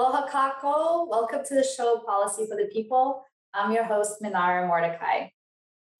Aloha 0.00 0.26
kako. 0.26 1.06
Welcome 1.10 1.44
to 1.44 1.54
the 1.54 1.62
show 1.62 1.98
Policy 1.98 2.46
for 2.48 2.56
the 2.56 2.70
People. 2.72 3.22
I'm 3.52 3.70
your 3.70 3.84
host, 3.84 4.22
Minara 4.22 4.66
Mordecai. 4.66 5.28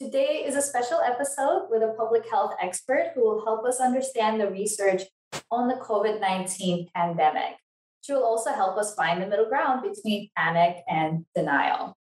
Today 0.01 0.43
is 0.47 0.57
a 0.57 0.63
special 0.63 1.01
episode 1.05 1.67
with 1.69 1.83
a 1.83 1.93
public 1.99 2.25
health 2.27 2.55
expert 2.63 3.13
who 3.15 3.21
will 3.21 3.45
help 3.45 3.67
us 3.67 3.79
understand 3.79 4.41
the 4.41 4.51
research 4.51 5.03
on 5.51 5.69
the 5.69 5.75
COVID 5.75 6.19
19 6.19 6.89
pandemic. 6.97 7.61
She 8.01 8.15
will 8.15 8.25
also 8.25 8.53
help 8.53 8.79
us 8.79 8.95
find 8.95 9.21
the 9.21 9.27
middle 9.27 9.51
ground 9.51 9.83
between 9.83 10.31
panic 10.35 10.79
and 10.89 11.27
denial. 11.37 11.95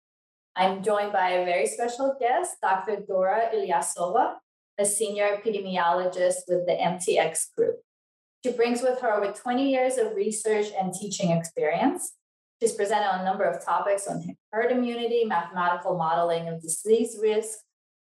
I'm 0.55 0.81
joined 0.81 1.11
by 1.11 1.31
a 1.31 1.43
very 1.43 1.67
special 1.67 2.15
guest, 2.17 2.55
Dr. 2.61 3.03
Dora 3.05 3.51
Ilyasova, 3.53 4.35
a 4.77 4.85
senior 4.85 5.27
epidemiologist 5.35 6.47
with 6.47 6.65
the 6.65 6.79
MTX 6.79 7.53
Group. 7.57 7.83
She 8.43 8.53
brings 8.53 8.81
with 8.81 8.99
her 9.01 9.13
over 9.13 9.33
20 9.33 9.69
years 9.69 9.97
of 9.97 10.15
research 10.15 10.67
and 10.79 10.93
teaching 10.93 11.31
experience. 11.31 12.13
She's 12.61 12.73
presented 12.73 13.13
on 13.13 13.21
a 13.21 13.25
number 13.25 13.43
of 13.43 13.63
topics 13.63 14.07
on 14.07 14.35
herd 14.51 14.71
immunity, 14.71 15.25
mathematical 15.25 15.97
modeling 15.97 16.47
of 16.47 16.61
disease 16.61 17.17
risk, 17.21 17.57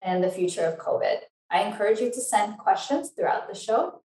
and 0.01 0.23
the 0.23 0.31
future 0.31 0.65
of 0.65 0.79
COVID. 0.79 1.19
I 1.51 1.63
encourage 1.63 2.01
you 2.01 2.11
to 2.11 2.21
send 2.21 2.59
questions 2.59 3.11
throughout 3.11 3.49
the 3.49 3.59
show. 3.59 4.03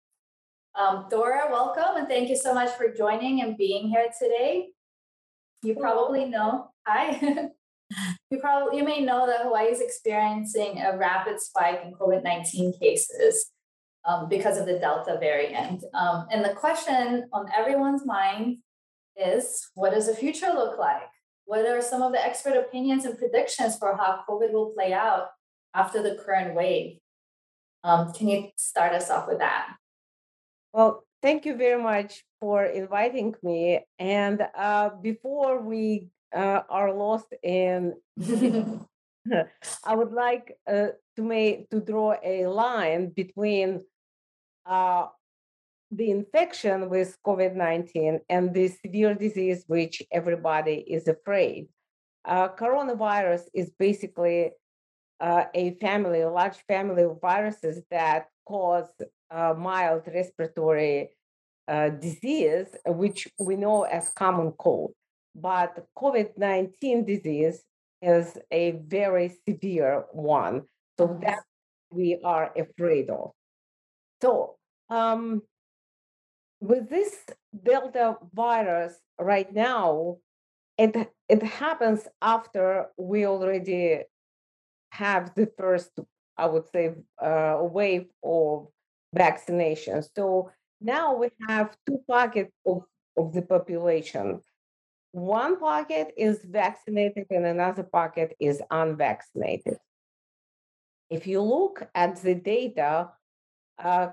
Um, 0.76 1.06
Dora, 1.10 1.48
welcome, 1.52 1.98
and 1.98 2.08
thank 2.08 2.30
you 2.30 2.36
so 2.36 2.54
much 2.54 2.72
for 2.72 2.94
joining 2.94 3.42
and 3.42 3.58
being 3.58 3.88
here 3.88 4.08
today. 4.20 4.70
You 5.64 5.76
probably 5.76 6.26
know, 6.26 6.72
hi. 6.86 7.50
you 8.32 8.40
probably 8.40 8.78
you 8.78 8.84
may 8.84 9.02
know 9.02 9.26
that 9.26 9.42
Hawaii 9.44 9.68
is 9.68 9.82
experiencing 9.82 10.82
a 10.82 10.98
rapid 10.98 11.40
spike 11.40 11.82
in 11.84 11.94
COVID-19 11.94 12.80
cases 12.80 13.52
um, 14.08 14.30
because 14.30 14.58
of 14.58 14.66
the 14.66 14.80
Delta 14.80 15.18
variant. 15.20 15.84
Um, 15.94 16.26
and 16.32 16.44
the 16.44 16.54
question 16.54 17.28
on 17.34 17.46
everyone's 17.56 18.06
mind 18.06 18.58
is 19.18 19.70
what 19.76 19.94
does 19.94 20.08
the 20.08 20.16
future 20.16 20.52
look 20.54 20.80
like? 20.80 21.10
What 21.46 21.66
are 21.66 21.82
some 21.82 22.02
of 22.02 22.14
the 22.14 22.24
expert 22.24 22.56
opinions 22.58 23.06
and 23.06 23.18
predictions 23.18 23.78
for 23.78 23.96
how 23.96 24.24
COVID 24.28 24.52
will 24.52 24.72
play 24.72 24.94
out 24.94 25.28
after 25.74 26.02
the 26.02 26.16
current 26.16 26.56
wave? 26.56 26.98
Um, 27.84 28.12
can 28.14 28.28
you 28.28 28.50
start 28.58 28.94
us 28.94 29.10
off 29.10 29.28
with 29.28 29.40
that? 29.40 29.76
Well, 30.74 31.06
thank 31.22 31.46
you 31.46 31.56
very 31.56 31.82
much 31.82 32.24
for 32.40 32.66
inviting 32.66 33.36
me. 33.44 33.82
And 34.00 34.46
uh, 34.58 34.90
before 35.02 35.62
we 35.62 36.08
uh, 36.36 36.62
are 36.70 36.94
lost 36.94 37.34
in, 37.44 37.94
I 39.84 39.96
would 39.96 40.12
like 40.12 40.58
uh, 40.68 40.88
to 41.16 41.22
make 41.22 41.70
to 41.70 41.80
draw 41.80 42.16
a 42.24 42.48
line 42.48 43.10
between 43.10 43.84
uh, 44.68 45.08
the 45.92 46.12
infection 46.12 46.90
with 46.90 47.18
COVID 47.26 47.56
19 47.56 48.20
and 48.30 48.54
the 48.54 48.68
severe 48.68 49.16
disease, 49.16 49.64
which 49.68 50.02
everybody 50.12 50.84
is 50.88 51.08
afraid. 51.08 51.68
Uh, 52.26 52.50
coronavirus 52.50 53.44
is 53.54 53.72
basically 53.80 54.52
uh, 55.20 55.46
a 55.54 55.76
family, 55.76 56.22
a 56.22 56.30
large 56.30 56.58
family 56.68 57.04
of 57.04 57.20
viruses 57.22 57.82
that 57.90 58.28
cause 58.46 58.90
uh, 59.32 59.54
mild 59.58 60.04
respiratory 60.14 61.10
uh, 61.68 61.90
disease, 61.90 62.68
which 62.86 63.28
we 63.40 63.56
know 63.56 63.84
as 63.84 64.10
common 64.10 64.52
cold. 64.60 64.92
But 65.36 65.86
COVID 65.98 66.38
19 66.38 67.06
disease 67.06 67.64
is 68.02 68.38
a 68.52 68.72
very 68.88 69.34
severe 69.48 70.04
one. 70.12 70.64
So 71.00 71.20
that 71.22 71.44
we 71.92 72.20
are 72.24 72.52
afraid 72.58 73.10
of. 73.10 73.32
So 74.22 74.58
um, 74.90 75.42
with 76.60 76.90
this 76.90 77.16
Delta 77.64 78.18
virus 78.34 78.96
right 79.20 79.52
now, 79.54 80.18
it 80.78 80.96
it 81.30 81.44
happens 81.44 82.08
after 82.22 82.88
we 82.98 83.26
already 83.26 84.04
have 84.92 85.34
the 85.36 85.52
first, 85.58 85.92
I 86.38 86.46
would 86.48 86.68
say, 86.72 86.96
uh, 87.22 87.58
wave 87.62 88.08
of 88.24 88.68
vaccination. 89.14 90.04
So 90.16 90.52
now 90.80 91.16
we 91.16 91.30
have 91.48 91.76
two 91.86 92.02
pockets 92.08 92.54
of, 92.66 92.84
of 93.18 93.34
the 93.34 93.42
population. 93.42 94.42
One 95.12 95.60
pocket 95.60 96.14
is 96.18 96.44
vaccinated 96.44 97.28
and 97.30 97.46
another 97.46 97.84
pocket 97.84 98.36
is 98.40 98.62
unvaccinated. 98.70 99.78
If 101.10 101.26
you 101.26 101.42
look 101.42 101.88
at 101.96 102.22
the 102.22 102.36
data, 102.36 103.10
uh, 103.80 104.10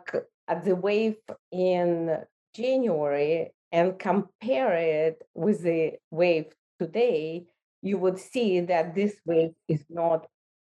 at 0.49 0.65
the 0.65 0.77
wave 0.77 1.17
in 1.51 2.19
January 2.55 3.53
and 3.73 3.99
compare 3.99 4.75
it 4.75 5.23
with 5.35 5.63
the 5.63 5.95
wave 6.11 6.47
today, 6.79 7.47
you 7.83 7.99
would 7.99 8.19
see 8.19 8.61
that 8.61 8.95
this 8.95 9.15
wave 9.27 9.53
is 9.69 9.85
not 9.89 10.27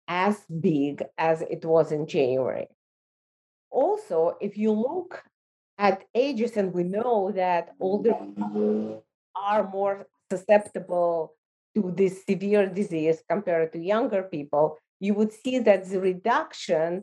as 0.09 0.45
big 0.61 1.03
as 1.19 1.43
it 1.43 1.65
was 1.65 1.93
in 1.93 2.07
January. 2.07 2.69
Also, 3.71 4.37
if 4.41 4.57
you 4.57 4.73
look 4.73 5.23
at 5.79 6.05
ages, 6.15 6.57
and 6.57 6.73
we 6.73 6.85
know 6.85 7.33
that 7.35 7.71
older 7.81 8.15
people 8.15 9.05
are 9.35 9.69
more 9.69 10.07
susceptible 10.31 11.35
to 11.75 11.93
this 11.97 12.25
severe 12.25 12.67
disease 12.69 13.23
compared 13.29 13.73
to 13.73 13.79
younger 13.79 14.23
people, 14.23 14.79
you 15.01 15.15
would 15.15 15.33
see 15.33 15.59
that 15.59 15.89
the 15.89 16.01
reduction 16.01 17.03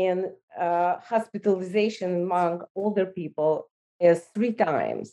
in 0.00 0.32
uh, 0.58 0.96
hospitalization 1.12 2.22
among 2.22 2.62
older 2.74 3.06
people 3.06 3.68
is 4.00 4.18
three 4.34 4.52
times, 4.52 5.12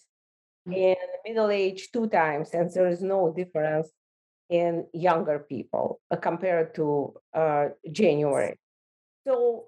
mm. 0.67 0.75
in 0.75 0.95
middle 1.25 1.51
age 1.51 1.81
two 1.91 2.07
times, 2.07 2.47
and 2.53 2.71
there 2.73 2.87
is 2.87 3.01
no 3.01 3.33
difference 3.39 3.89
in 4.49 4.85
younger 4.93 5.39
people 5.53 5.99
uh, 6.11 6.15
compared 6.15 6.73
to 6.75 7.13
uh, 7.33 7.65
January. 7.91 8.55
So 9.27 9.65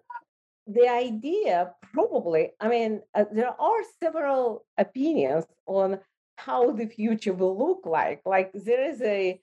the 0.66 0.88
idea 0.88 1.74
probably, 1.94 2.44
I 2.60 2.68
mean, 2.70 3.02
uh, 3.14 3.26
there 3.32 3.56
are 3.70 3.82
several 4.02 4.66
opinions 4.78 5.46
on 5.66 6.00
how 6.38 6.72
the 6.72 6.88
future 6.88 7.34
will 7.34 7.58
look 7.66 7.82
like. 7.86 8.22
Like 8.26 8.52
there 8.54 8.84
is 8.92 9.02
a 9.02 9.42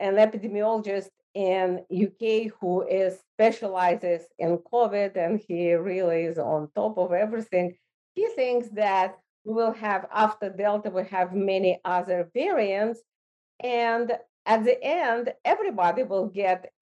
an 0.00 0.14
epidemiologist 0.16 1.14
in 1.34 1.84
UK 1.90 2.52
who 2.60 2.86
is 2.86 3.18
specializes 3.34 4.22
in 4.38 4.58
COVID 4.58 5.16
and 5.16 5.40
he 5.40 5.74
really 5.74 6.22
is 6.22 6.38
on 6.38 6.70
top 6.74 6.96
of 6.98 7.12
everything. 7.12 7.74
He 8.14 8.28
thinks 8.28 8.68
that 8.70 9.18
we 9.44 9.52
will 9.52 9.72
have 9.72 10.06
after 10.12 10.48
Delta, 10.48 10.90
we 10.90 11.04
have 11.04 11.34
many 11.34 11.80
other 11.84 12.30
variants, 12.32 13.00
and 13.60 14.12
at 14.46 14.64
the 14.64 14.82
end, 14.82 15.32
everybody 15.44 16.02
will 16.02 16.28
get 16.28 16.72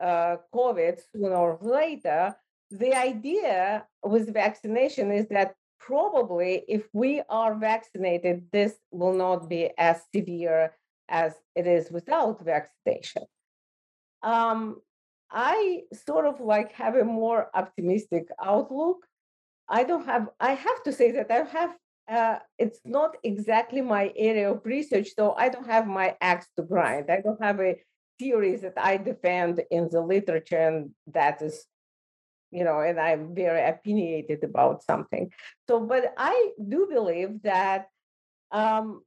uh, 0.00 0.36
COVID 0.54 1.00
sooner 1.12 1.34
or 1.34 1.58
later. 1.60 2.34
The 2.70 2.94
idea 2.94 3.86
with 4.04 4.32
vaccination 4.32 5.12
is 5.12 5.28
that 5.28 5.54
probably 5.78 6.62
if 6.68 6.88
we 6.92 7.22
are 7.28 7.54
vaccinated, 7.54 8.46
this 8.52 8.74
will 8.90 9.14
not 9.14 9.48
be 9.48 9.70
as 9.76 10.02
severe 10.14 10.72
as 11.08 11.34
it 11.56 11.66
is 11.66 11.90
without 11.90 12.44
vaccination. 12.44 13.22
Um, 14.22 14.80
I 15.30 15.82
sort 16.06 16.26
of 16.26 16.40
like 16.40 16.72
have 16.72 16.96
a 16.96 17.04
more 17.04 17.50
optimistic 17.54 18.28
outlook. 18.42 19.06
I 19.68 19.84
don't 19.84 20.04
have, 20.04 20.28
I 20.40 20.52
have 20.52 20.82
to 20.84 20.92
say 20.92 21.12
that 21.12 21.30
I 21.30 21.44
have, 21.44 21.76
uh, 22.10 22.38
it's 22.58 22.80
not 22.84 23.16
exactly 23.22 23.80
my 23.80 24.12
area 24.16 24.50
of 24.50 24.62
research, 24.64 25.08
so 25.16 25.32
I 25.34 25.48
don't 25.48 25.66
have 25.66 25.86
my 25.86 26.16
axe 26.20 26.48
to 26.56 26.64
grind. 26.64 27.10
I 27.10 27.20
don't 27.20 27.40
have 27.40 27.60
a 27.60 27.76
theories 28.18 28.62
that 28.62 28.74
I 28.76 28.96
defend 28.96 29.62
in 29.70 29.88
the 29.90 30.00
literature 30.00 30.58
and 30.58 30.90
that 31.14 31.40
is, 31.40 31.64
you 32.50 32.64
know, 32.64 32.80
and 32.80 32.98
I'm 32.98 33.34
very 33.34 33.64
opinionated 33.64 34.42
about 34.42 34.82
something. 34.82 35.30
So, 35.68 35.80
but 35.80 36.12
I 36.18 36.50
do 36.68 36.88
believe 36.90 37.42
that 37.42 37.86
um, 38.50 39.02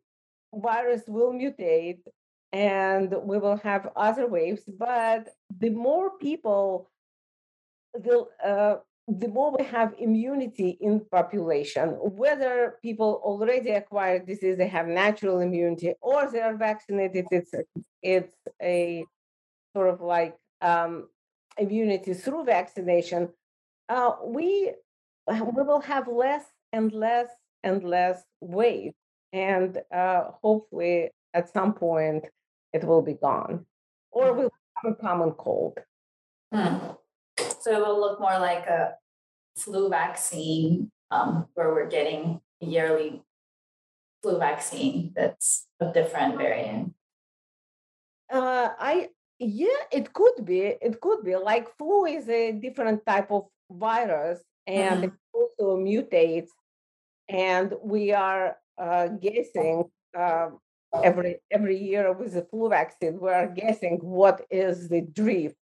virus 0.54 1.04
will 1.07 1.33
mutate 1.33 2.00
and 2.53 3.13
we 3.23 3.39
will 3.39 3.57
have 3.57 3.89
other 3.95 4.27
waves. 4.27 4.61
But 4.67 5.29
the 5.59 5.71
more 5.71 6.11
people, 6.19 6.89
the 7.94 8.27
uh, 8.45 8.77
the 9.07 9.27
more 9.27 9.53
we 9.57 9.65
have 9.65 9.94
immunity 9.97 10.77
in 10.79 11.01
population, 11.11 11.89
whether 11.89 12.77
people 12.81 13.19
already 13.23 13.71
acquired 13.71 14.25
disease, 14.25 14.57
they 14.57 14.67
have 14.67 14.88
natural 14.88 15.41
immunity, 15.41 15.94
or 16.00 16.31
they 16.31 16.39
are 16.39 16.55
vaccinated, 16.55 17.25
it's 17.31 17.53
it's 18.01 18.35
a 18.61 19.03
sort 19.75 19.89
of 19.89 19.99
like 19.99 20.35
um, 20.61 21.09
immunity 21.57 22.13
through 22.13 22.45
vaccination. 22.45 23.29
Uh, 23.89 24.11
we 24.23 24.71
we 25.27 25.63
will 25.63 25.81
have 25.81 26.07
less 26.07 26.45
and 26.71 26.94
less 26.94 27.27
and 27.63 27.83
less 27.83 28.23
waves, 28.41 28.95
and 29.33 29.81
uh, 29.94 30.25
hopefully 30.41 31.09
at 31.33 31.51
some 31.51 31.73
point 31.73 32.23
it 32.73 32.83
will 32.83 33.01
be 33.01 33.13
gone, 33.13 33.65
or 34.11 34.33
we'll 34.33 34.51
become 34.51 34.93
a 34.93 35.01
common 35.01 35.31
cold. 35.31 35.77
Hmm. 36.53 36.77
So 37.61 37.71
it 37.71 37.79
will 37.79 37.99
look 37.99 38.19
more 38.19 38.39
like 38.39 38.65
a 38.67 38.95
flu 39.57 39.89
vaccine 39.89 40.91
um, 41.11 41.47
where 41.53 41.73
we're 41.73 41.89
getting 41.89 42.41
a 42.61 42.65
yearly 42.65 43.23
flu 44.23 44.39
vaccine 44.39 45.11
that's 45.15 45.67
a 45.79 45.91
different 45.91 46.37
variant? 46.37 46.93
Uh, 48.31 48.69
I 48.79 49.09
yeah, 49.39 49.83
it 49.91 50.13
could 50.13 50.45
be. 50.45 50.61
It 50.61 51.01
could 51.01 51.23
be 51.23 51.35
like 51.35 51.77
flu 51.77 52.05
is 52.05 52.29
a 52.29 52.53
different 52.53 53.05
type 53.05 53.29
of 53.31 53.45
virus, 53.69 54.39
and 54.65 55.03
mm-hmm. 55.03 55.03
it 55.03 55.11
also 55.33 55.77
mutates. 55.77 56.49
And 57.29 57.73
we 57.83 58.11
are 58.11 58.57
uh, 58.77 59.07
guessing 59.07 59.85
uh, 60.17 60.49
every 61.01 61.38
every 61.51 61.78
year 61.78 62.12
with 62.13 62.34
the 62.34 62.44
flu 62.44 62.69
vaccine. 62.69 63.19
We 63.19 63.30
are 63.30 63.48
guessing 63.48 64.00
what 64.01 64.45
is 64.51 64.90
the 64.90 65.01
drift, 65.01 65.57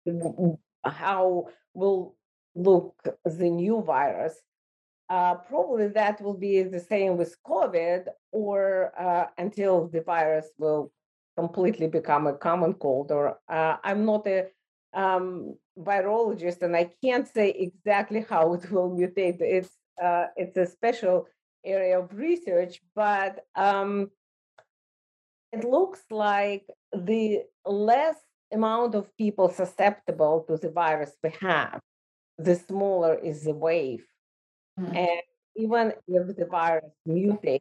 how 0.85 1.49
will 1.75 2.17
look 2.55 2.94
the 3.25 3.50
new 3.50 3.82
virus. 3.82 4.35
Uh, 5.09 5.35
probably 5.35 5.88
that 5.88 6.21
will 6.21 6.37
be 6.37 6.62
the 6.62 6.79
same 6.81 7.17
with 7.17 7.37
COVID, 7.47 8.06
or 8.32 8.93
uh, 8.99 9.27
until 9.38 9.88
the 9.88 10.03
virus 10.03 10.47
will 10.59 10.93
completely 11.37 11.88
become 11.88 12.27
a 12.27 12.35
common 12.35 12.75
cold. 12.75 13.11
Or 13.11 13.38
uh, 13.49 13.77
I'm 13.82 14.05
not 14.05 14.27
a 14.27 14.47
um, 14.94 15.56
virologist, 15.79 16.62
and 16.62 16.77
I 16.77 16.91
can't 17.03 17.27
say 17.27 17.50
exactly 17.50 18.25
how 18.29 18.55
it 18.55 18.71
will 18.71 18.91
mutate. 18.91 19.41
It's 19.41 19.71
uh, 20.03 20.27
it's 20.37 20.56
a 20.56 20.67
special 20.67 21.27
area 21.65 21.99
of 21.99 22.15
research, 22.15 22.81
but 22.94 23.44
um, 23.55 24.11
it 25.52 25.64
looks 25.64 26.02
like 26.11 26.67
the 26.93 27.43
less 27.64 28.17
amount 28.52 28.94
of 28.94 29.17
people 29.17 29.49
susceptible 29.49 30.44
to 30.49 30.56
the 30.56 30.70
virus 30.70 31.12
we 31.23 31.31
have, 31.41 31.81
the 32.38 32.55
smaller 32.55 33.14
is 33.14 33.44
the 33.44 33.55
wave. 33.55 34.05
Mm-hmm. 34.79 34.97
And 34.97 35.23
even 35.56 35.93
if 36.08 36.37
the 36.37 36.47
virus 36.47 36.93
mutates, 37.06 37.61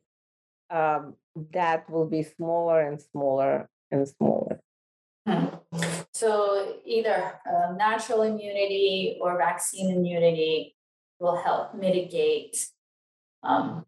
um, 0.70 1.16
that 1.52 1.90
will 1.90 2.08
be 2.08 2.24
smaller 2.24 2.82
and 2.82 3.02
smaller 3.02 3.70
and 3.92 4.08
smaller. 4.08 4.60
Hmm. 5.26 5.48
So 6.14 6.76
either 6.86 7.40
uh, 7.46 7.74
natural 7.76 8.24
immunity 8.24 9.18
or 9.22 9.38
vaccine 9.38 9.90
immunity 9.96 10.76
will 11.20 11.38
help 11.38 11.76
mitigate 11.76 12.68
um, 13.44 13.86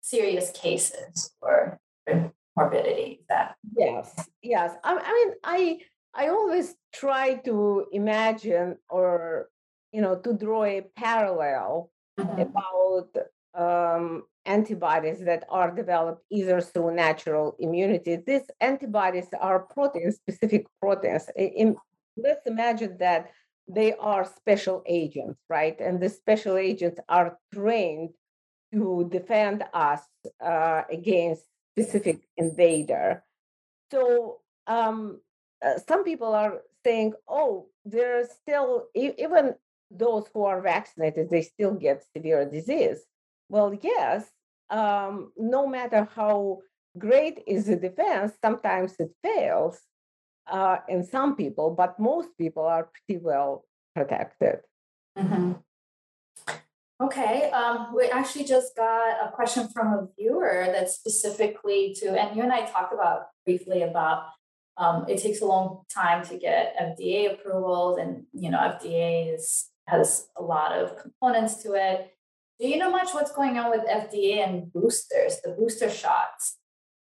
serious 0.00 0.50
cases 0.50 1.32
or, 1.40 1.78
or 2.06 2.32
morbidity. 2.56 3.24
That 3.28 3.56
yes, 3.76 4.28
yes. 4.42 4.74
I, 4.84 4.96
I 4.96 5.12
mean, 5.12 5.34
I 5.44 5.78
I 6.14 6.28
always 6.28 6.74
try 6.92 7.34
to 7.44 7.86
imagine 7.92 8.76
or 8.88 9.48
you 9.92 10.00
know 10.00 10.16
to 10.16 10.34
draw 10.34 10.64
a 10.64 10.82
parallel 10.96 11.90
mm-hmm. 12.18 12.40
about 12.40 13.08
um, 13.54 14.24
antibodies 14.46 15.20
that 15.20 15.44
are 15.48 15.70
developed 15.70 16.22
either 16.30 16.60
through 16.60 16.94
natural 16.94 17.56
immunity. 17.58 18.16
These 18.26 18.50
antibodies 18.60 19.28
are 19.40 19.60
protein 19.60 20.10
specific 20.12 20.66
proteins. 20.80 21.30
In, 21.36 21.76
let's 22.16 22.46
imagine 22.46 22.96
that 22.98 23.30
they 23.68 23.94
are 23.94 24.24
special 24.24 24.82
agents, 24.86 25.38
right? 25.48 25.78
And 25.80 26.00
the 26.00 26.08
special 26.08 26.56
agents 26.56 27.00
are 27.08 27.38
trained 27.54 28.10
to 28.72 29.08
defend 29.10 29.64
us 29.72 30.00
uh, 30.44 30.82
against 30.90 31.44
specific 31.74 32.20
invader. 32.36 33.24
So 33.90 34.40
um, 34.66 35.20
uh, 35.64 35.78
some 35.86 36.04
people 36.04 36.34
are 36.34 36.62
saying, 36.84 37.14
oh, 37.28 37.68
there's 37.84 38.28
still, 38.30 38.86
even 38.94 39.54
those 39.90 40.24
who 40.32 40.44
are 40.44 40.60
vaccinated, 40.60 41.30
they 41.30 41.42
still 41.42 41.74
get 41.74 42.04
severe 42.14 42.48
disease. 42.48 43.00
Well, 43.48 43.74
yes, 43.74 44.24
um, 44.70 45.32
no 45.36 45.66
matter 45.66 46.08
how 46.14 46.60
great 46.98 47.42
is 47.46 47.66
the 47.66 47.76
defense, 47.76 48.32
sometimes 48.40 48.94
it 48.98 49.10
fails 49.22 49.80
uh, 50.50 50.78
in 50.88 51.04
some 51.04 51.36
people, 51.36 51.70
but 51.70 51.98
most 51.98 52.28
people 52.38 52.64
are 52.64 52.88
pretty 53.06 53.22
well 53.22 53.64
protected. 53.94 54.60
Mm-hmm. 55.18 55.52
Okay, 57.02 57.50
um, 57.50 57.92
we 57.96 58.06
actually 58.06 58.44
just 58.44 58.76
got 58.76 59.26
a 59.26 59.32
question 59.32 59.66
from 59.68 59.88
a 59.88 60.06
viewer 60.16 60.68
that's 60.68 60.94
specifically 60.94 61.96
to, 61.98 62.10
and 62.10 62.36
you 62.36 62.44
and 62.44 62.52
I 62.52 62.64
talked 62.64 62.94
about 62.94 63.26
briefly 63.44 63.82
about 63.82 64.26
um, 64.76 65.06
it 65.08 65.18
takes 65.20 65.40
a 65.40 65.44
long 65.44 65.82
time 65.92 66.24
to 66.26 66.38
get 66.38 66.76
FDA 66.80 67.32
approvals, 67.32 67.98
and 67.98 68.24
you 68.32 68.50
know 68.50 68.58
FDA 68.58 69.34
is 69.34 69.68
has 69.88 70.28
a 70.36 70.42
lot 70.44 70.70
of 70.78 70.96
components 70.96 71.60
to 71.64 71.72
it. 71.72 72.14
Do 72.60 72.68
you 72.68 72.78
know 72.78 72.90
much 72.90 73.12
what's 73.12 73.32
going 73.32 73.58
on 73.58 73.70
with 73.70 73.84
FDA 73.88 74.46
and 74.46 74.72
boosters, 74.72 75.40
the 75.42 75.56
booster 75.58 75.90
shots? 75.90 76.58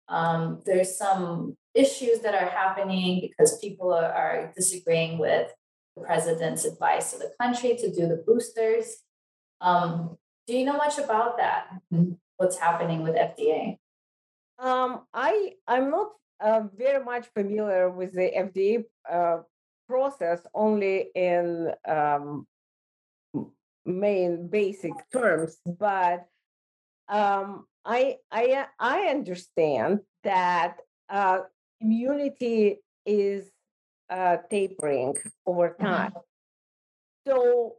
Um, 0.10 0.62
there's 0.66 0.98
some 0.98 1.56
issues 1.74 2.20
that 2.20 2.36
are 2.36 2.50
happening 2.50 3.22
because 3.22 3.60
people 3.60 3.94
are, 3.94 4.12
are 4.12 4.54
disagreeing 4.58 5.20
with 5.20 5.54
the 5.96 6.04
president's 6.04 6.66
advice 6.66 7.14
to 7.14 7.20
the 7.20 7.32
country 7.40 7.78
to 7.78 7.90
do 7.90 8.10
the 8.10 8.22
boosters. 8.28 9.05
Um, 9.62 10.18
do 10.48 10.56
you 10.56 10.66
know 10.66 10.78
much 10.78 10.98
about 10.98 11.38
that? 11.38 11.68
What's 12.38 12.58
happening 12.58 13.04
with 13.04 13.16
FDA? 13.16 13.78
Um, 14.60 15.02
I 15.14 15.54
I'm 15.68 15.92
not 15.92 16.12
uh, 16.40 16.64
very 16.76 17.04
much 17.04 17.28
familiar 17.34 17.90
with 17.90 18.14
the 18.14 18.32
FDA 18.32 18.84
uh, 19.10 19.44
process, 19.88 20.46
only 20.54 21.10
in 21.16 21.72
um, 21.88 22.48
main 23.86 24.48
basic 24.48 24.94
terms, 25.12 25.58
but 25.66 26.26
um, 27.08 27.66
I 27.84 28.18
I 28.32 28.66
I 28.80 29.00
understand 29.08 30.02
that 30.24 30.78
uh, 31.10 31.40
immunity 31.82 32.82
is 33.06 33.46
uh, 34.10 34.38
tapering 34.50 35.16
over 35.46 35.70
mm-hmm. 35.70 35.86
time. 35.86 36.12
Mm-hmm. 36.12 37.32
So 37.32 37.76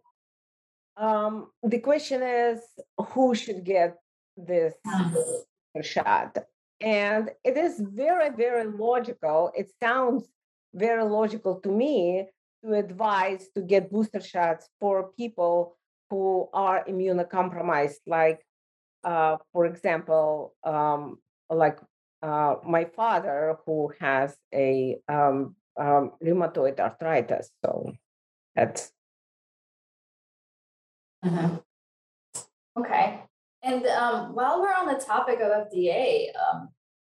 um, 0.97 1.51
the 1.63 1.79
question 1.79 2.23
is 2.23 2.61
who 2.99 3.35
should 3.35 3.65
get 3.65 3.97
this 4.37 4.75
mm-hmm. 4.87 5.81
shot? 5.83 6.39
And 6.81 7.31
it 7.45 7.57
is 7.57 7.81
very, 7.81 8.31
very 8.31 8.67
logical. 8.67 9.51
It 9.57 9.73
sounds 9.83 10.29
very 10.75 11.05
logical 11.05 11.61
to 11.61 11.71
me 11.71 12.29
to 12.65 12.75
advise 12.75 13.49
to 13.55 13.63
get 13.63 13.91
booster 13.91 14.21
shots 14.21 14.69
for 14.81 15.11
people 15.17 15.77
who 16.11 16.49
are 16.53 16.85
immunocompromised, 16.85 18.01
like, 18.07 18.45
uh, 19.05 19.37
for 19.53 19.67
example, 19.67 20.55
um, 20.65 21.19
like 21.49 21.79
uh, 22.23 22.57
my 22.65 22.85
father 22.85 23.57
who 23.65 23.93
has 24.01 24.37
a 24.55 24.99
um, 25.09 25.55
um, 25.77 26.13
rheumatoid 26.23 26.79
arthritis. 26.81 27.51
So 27.65 27.93
that's 28.55 28.93
Mm-hmm. 31.27 32.81
Okay. 32.81 33.21
And 33.63 33.87
um, 33.87 34.35
while 34.35 34.61
we're 34.61 34.69
on 34.69 34.87
the 34.87 35.03
topic 35.03 35.41
of 35.41 35.51
FDA, 35.51 36.29
um, 36.37 36.69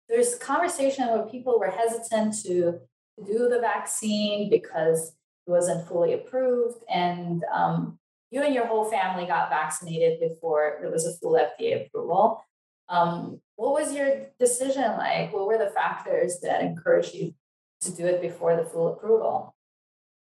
there's 0.08 0.36
conversation 0.36 1.08
where 1.08 1.26
people 1.26 1.58
were 1.58 1.70
hesitant 1.70 2.34
to 2.44 2.80
do 3.26 3.48
the 3.48 3.58
vaccine 3.60 4.48
because 4.48 5.08
it 5.46 5.50
wasn't 5.50 5.86
fully 5.86 6.14
approved. 6.14 6.82
And 6.88 7.44
um, 7.52 7.98
you 8.30 8.42
and 8.42 8.54
your 8.54 8.66
whole 8.66 8.90
family 8.90 9.26
got 9.26 9.50
vaccinated 9.50 10.20
before 10.20 10.78
there 10.80 10.90
was 10.90 11.06
a 11.06 11.16
full 11.18 11.32
FDA 11.32 11.86
approval. 11.86 12.42
Um, 12.88 13.40
what 13.56 13.72
was 13.72 13.92
your 13.92 14.26
decision 14.38 14.96
like? 14.96 15.32
What 15.32 15.46
were 15.46 15.58
the 15.58 15.70
factors 15.70 16.38
that 16.40 16.62
encouraged 16.62 17.14
you 17.14 17.34
to 17.80 17.92
do 17.92 18.06
it 18.06 18.22
before 18.22 18.56
the 18.56 18.64
full 18.64 18.88
approval? 18.88 19.54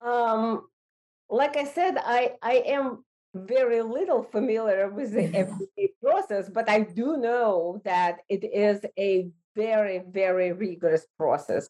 Um, 0.01 0.69
like 1.31 1.57
I 1.57 1.65
said, 1.65 1.99
I 1.99 2.33
I 2.43 2.63
am 2.67 3.05
very 3.47 3.83
little 3.83 4.23
familiar 4.23 4.89
with 4.91 5.13
the 5.13 5.29
FDA 5.45 5.89
process, 6.03 6.49
but 6.49 6.69
I 6.69 6.81
do 6.81 7.17
know 7.17 7.81
that 7.85 8.19
it 8.29 8.45
is 8.45 8.85
a 8.99 9.29
very, 9.57 10.03
very 10.11 10.53
rigorous 10.53 11.07
process. 11.17 11.69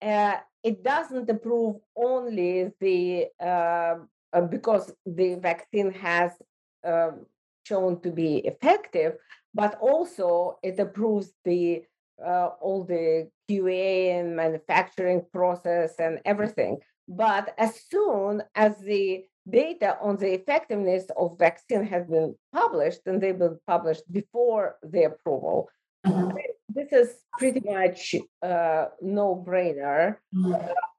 Uh, 0.00 0.36
it 0.62 0.82
doesn't 0.82 1.28
approve 1.28 1.76
only 1.96 2.70
the 2.80 3.26
uh, 3.40 3.96
uh, 4.32 4.40
because 4.42 4.92
the 5.06 5.36
vaccine 5.36 5.90
has 5.92 6.32
um, 6.84 7.26
shown 7.64 8.00
to 8.00 8.10
be 8.10 8.38
effective, 8.38 9.14
but 9.54 9.78
also 9.80 10.58
it 10.62 10.78
approves 10.78 11.32
the 11.44 11.82
uh, 12.24 12.50
all 12.60 12.84
the 12.84 13.30
QA 13.48 14.18
and 14.20 14.36
manufacturing 14.36 15.24
process 15.32 15.94
and 15.98 16.20
everything. 16.24 16.78
But 17.06 17.54
as 17.56 17.80
soon 17.88 18.42
as 18.54 18.78
the 18.80 19.24
data 19.50 19.96
on 20.00 20.16
the 20.16 20.34
effectiveness 20.34 21.06
of 21.16 21.38
vaccine 21.38 21.84
has 21.84 22.06
been 22.06 22.34
published 22.52 23.00
and 23.06 23.20
they've 23.20 23.38
been 23.38 23.58
published 23.66 24.10
before 24.12 24.76
the 24.82 25.04
approval. 25.04 25.68
Mm-hmm. 26.06 26.36
This 26.68 26.92
is 26.92 27.14
pretty 27.38 27.60
much 27.60 28.14
a 28.42 28.88
no-brainer 29.00 30.16
mm-hmm. 30.34 30.54
uh, 30.54 30.58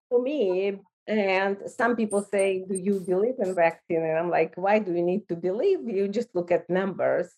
for 0.09 0.21
me. 0.21 0.79
And 1.07 1.57
some 1.65 1.95
people 1.95 2.21
say, 2.21 2.65
"Do 2.69 2.77
you 2.77 2.99
believe 2.99 3.39
in 3.39 3.55
vaccine?" 3.55 4.03
And 4.03 4.15
I'm 4.19 4.29
like, 4.29 4.53
"Why 4.55 4.77
do 4.77 4.93
you 4.93 5.01
need 5.01 5.27
to 5.29 5.35
believe? 5.35 5.89
You 5.89 6.07
just 6.07 6.29
look 6.35 6.51
at 6.51 6.69
numbers. 6.69 7.33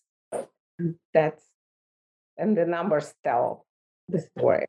That's 1.13 1.43
and 2.37 2.57
the 2.57 2.65
numbers 2.65 3.13
tell 3.23 3.65
the 4.09 4.19
story. 4.19 4.65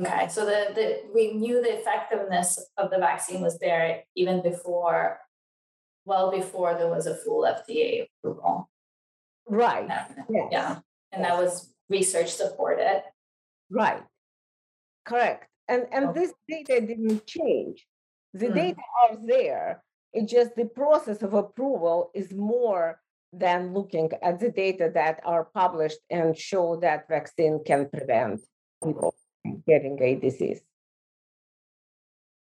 Okay, 0.00 0.28
so 0.28 0.46
the, 0.46 0.72
the 0.74 1.00
we 1.14 1.32
knew 1.32 1.62
the 1.62 1.78
effectiveness 1.78 2.58
of 2.76 2.90
the 2.90 2.98
vaccine 2.98 3.40
was 3.42 3.58
there 3.58 4.04
even 4.16 4.42
before, 4.42 5.18
well 6.04 6.30
before 6.30 6.74
there 6.74 6.88
was 6.88 7.06
a 7.06 7.16
full 7.16 7.42
FDA 7.42 8.06
approval. 8.06 8.70
Right. 9.46 9.86
Yes. 9.88 10.12
Yeah, 10.50 10.78
and 11.12 11.24
that 11.24 11.36
was 11.36 11.72
research 11.88 12.30
supported. 12.30 13.02
Right. 13.70 14.02
Correct. 15.04 15.46
And 15.68 15.86
and 15.92 16.06
oh. 16.06 16.12
this 16.12 16.32
data 16.48 16.80
didn't 16.80 17.26
change. 17.26 17.86
The 18.32 18.46
mm. 18.46 18.54
data 18.54 18.82
are 19.02 19.16
there. 19.26 19.82
It's 20.12 20.32
just 20.32 20.56
the 20.56 20.66
process 20.66 21.22
of 21.22 21.34
approval 21.34 22.10
is 22.14 22.32
more 22.32 23.00
than 23.32 23.74
looking 23.74 24.10
at 24.22 24.40
the 24.40 24.50
data 24.50 24.90
that 24.94 25.20
are 25.24 25.44
published 25.44 25.98
and 26.10 26.36
show 26.36 26.76
that 26.80 27.08
vaccine 27.08 27.62
can 27.64 27.88
prevent 27.88 28.40
people 28.82 29.14
getting 29.66 30.00
a 30.02 30.14
disease. 30.16 30.60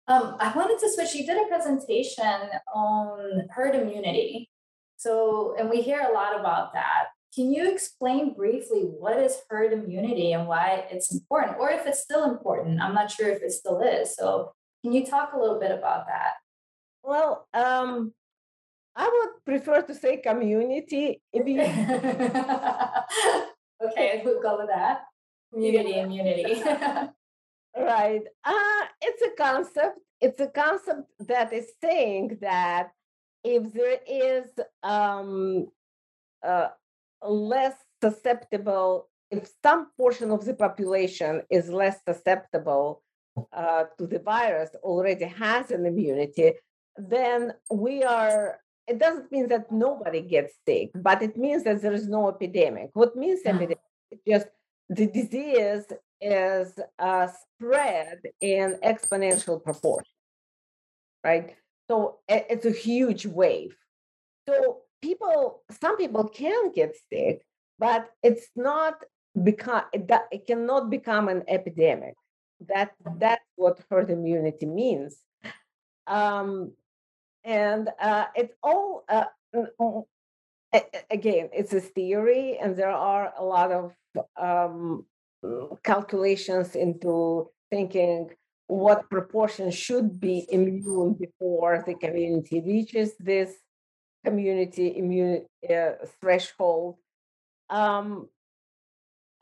Um, 0.08 0.36
I 0.40 0.52
wanted 0.54 0.78
to 0.80 0.90
switch. 0.90 1.14
You 1.14 1.26
did 1.26 1.38
a 1.38 1.46
presentation 1.46 2.50
on 2.74 3.48
herd 3.50 3.74
immunity. 3.74 4.50
So, 4.96 5.54
and 5.58 5.70
we 5.70 5.80
hear 5.80 6.00
a 6.00 6.12
lot 6.12 6.38
about 6.38 6.72
that. 6.74 7.06
Can 7.34 7.50
you 7.52 7.70
explain 7.72 8.34
briefly 8.34 8.82
what 8.82 9.18
is 9.18 9.40
herd 9.48 9.72
immunity 9.72 10.32
and 10.32 10.46
why 10.46 10.84
it's 10.90 11.12
important, 11.12 11.56
or 11.58 11.70
if 11.70 11.86
it's 11.86 12.02
still 12.02 12.24
important? 12.24 12.80
I'm 12.80 12.94
not 12.94 13.10
sure 13.10 13.30
if 13.30 13.42
it 13.42 13.52
still 13.52 13.80
is. 13.80 14.14
So, 14.14 14.52
can 14.84 14.92
you 14.92 15.06
talk 15.06 15.32
a 15.32 15.38
little 15.38 15.58
bit 15.58 15.70
about 15.70 16.06
that? 16.08 16.34
Well, 17.02 17.48
um, 17.54 18.12
I 18.94 19.08
would 19.08 19.44
prefer 19.46 19.82
to 19.82 19.94
say 19.94 20.18
community. 20.18 21.22
okay, 21.34 21.52
we'll 24.24 24.42
go 24.42 24.58
with 24.58 24.68
that. 24.68 25.02
Community 25.52 25.98
immunity. 25.98 26.62
right. 27.76 28.22
Uh, 28.44 28.82
it's 29.00 29.22
a 29.22 29.30
concept. 29.36 29.98
It's 30.20 30.40
a 30.40 30.48
concept 30.48 31.10
that 31.20 31.52
is 31.52 31.66
saying 31.80 32.38
that 32.40 32.90
if 33.44 33.72
there 33.72 33.98
is 34.08 34.46
um, 34.82 35.68
uh, 36.46 36.68
less 37.26 37.74
susceptible, 38.02 39.08
if 39.30 39.50
some 39.62 39.88
portion 39.96 40.30
of 40.30 40.44
the 40.44 40.54
population 40.54 41.42
is 41.50 41.68
less 41.68 41.98
susceptible 42.06 43.02
uh, 43.52 43.84
to 43.98 44.06
the 44.06 44.20
virus, 44.20 44.70
already 44.82 45.24
has 45.24 45.70
an 45.70 45.86
immunity, 45.86 46.52
then 46.96 47.52
we 47.70 48.02
are 48.04 48.58
it 48.86 48.98
doesn't 48.98 49.30
mean 49.30 49.48
that 49.48 49.70
nobody 49.70 50.20
gets 50.20 50.54
sick, 50.66 50.90
but 50.94 51.22
it 51.22 51.36
means 51.36 51.62
that 51.64 51.80
there 51.80 51.92
is 51.92 52.08
no 52.08 52.28
epidemic. 52.28 52.90
What 52.94 53.16
means 53.16 53.40
mm. 53.42 53.50
epidemic? 53.50 53.78
Just 54.26 54.48
the 54.94 55.06
disease 55.06 55.86
is 56.20 56.72
uh, 56.98 57.28
spread 57.28 58.20
in 58.40 58.78
exponential 58.84 59.62
proportion, 59.62 60.12
right? 61.24 61.56
So 61.90 62.18
it's 62.28 62.66
a 62.66 62.70
huge 62.70 63.26
wave. 63.26 63.74
So 64.48 64.82
people, 65.00 65.62
some 65.80 65.96
people 65.96 66.28
can 66.28 66.72
get 66.72 66.94
sick, 67.10 67.44
but 67.78 68.10
it's 68.22 68.48
not 68.54 68.94
become 69.42 69.82
it, 69.92 70.46
cannot 70.46 70.90
become 70.90 71.28
an 71.28 71.42
epidemic. 71.48 72.14
That 72.68 72.92
that's 73.18 73.42
what 73.56 73.80
herd 73.90 74.10
immunity 74.10 74.66
means. 74.66 75.16
Um, 76.06 76.72
and 77.44 77.88
uh, 78.00 78.26
it's 78.34 78.54
all 78.62 79.04
uh, 79.08 79.24
again 81.10 81.48
it's 81.52 81.72
a 81.72 81.80
theory 81.80 82.58
and 82.58 82.76
there 82.76 82.90
are 82.90 83.32
a 83.38 83.44
lot 83.44 83.70
of 83.70 83.92
um, 84.40 85.04
calculations 85.82 86.74
into 86.76 87.48
thinking 87.70 88.30
what 88.68 89.10
proportion 89.10 89.70
should 89.70 90.20
be 90.20 90.46
immune 90.50 91.14
before 91.14 91.82
the 91.86 91.94
community 91.94 92.62
reaches 92.64 93.12
this 93.18 93.52
community 94.24 94.96
immune 94.96 95.44
uh, 95.68 95.90
threshold 96.20 96.96
um, 97.70 98.28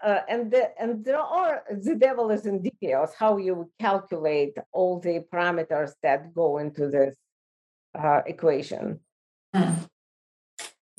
uh, 0.02 0.20
and 0.28 0.50
the, 0.50 0.70
and 0.80 1.04
there 1.04 1.20
are 1.20 1.62
the 1.70 1.94
devil 1.94 2.30
is 2.30 2.46
in 2.46 2.62
details 2.62 3.10
how 3.18 3.37
you 3.37 3.70
calculate 3.78 4.56
all 4.72 4.99
the 4.99 5.22
parameters 5.32 5.92
that 6.02 6.34
go 6.34 6.58
into 6.58 6.88
this 6.88 7.14
uh, 7.99 8.22
equation. 8.26 9.00
Hmm. 9.54 9.75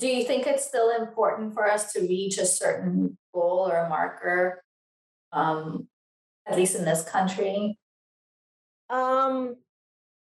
Do 0.02 0.08
you 0.08 0.24
think 0.24 0.48
it's 0.48 0.66
still 0.66 0.90
important 0.90 1.54
for 1.54 1.70
us 1.70 1.94
to 1.94 2.02
reach 2.02 2.40
a 2.40 2.46
certain 2.48 3.20
goal 3.36 3.70
or 3.70 3.86
a 3.86 3.88
marker, 3.88 4.64
um, 5.32 5.88
at 6.48 6.58
least 6.58 6.76
in 6.76 6.86
this 6.86 7.04
country? 7.04 7.78
Um, 8.90 9.58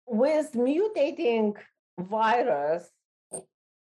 with 0.06 0.52
mutating 0.52 1.56
virus, 1.98 2.90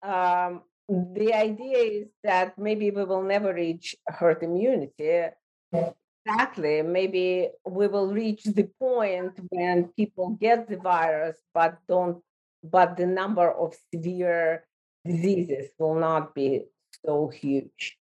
um, 0.02 0.60
the 0.90 1.32
idea 1.32 1.78
is 1.78 2.08
that 2.22 2.58
maybe 2.58 2.90
we 2.90 3.04
will 3.04 3.22
never 3.22 3.54
reach 3.54 3.96
herd 4.06 4.42
immunity. 4.42 5.32
Exactly. 5.72 6.82
Maybe 6.82 7.48
we 7.64 7.86
will 7.88 8.12
reach 8.12 8.44
the 8.44 8.68
point 8.78 9.40
when 9.48 9.88
people 9.96 10.36
get 10.38 10.68
the 10.68 10.76
virus 10.76 11.38
but 11.54 11.78
don't 11.88 12.22
but 12.62 12.96
the 12.96 13.06
number 13.06 13.50
of 13.50 13.74
severe 13.94 14.67
diseases 15.08 15.70
will 15.78 15.94
not 15.94 16.34
be 16.34 16.64
so 17.04 17.28
huge. 17.28 17.98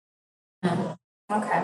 Okay, 1.30 1.62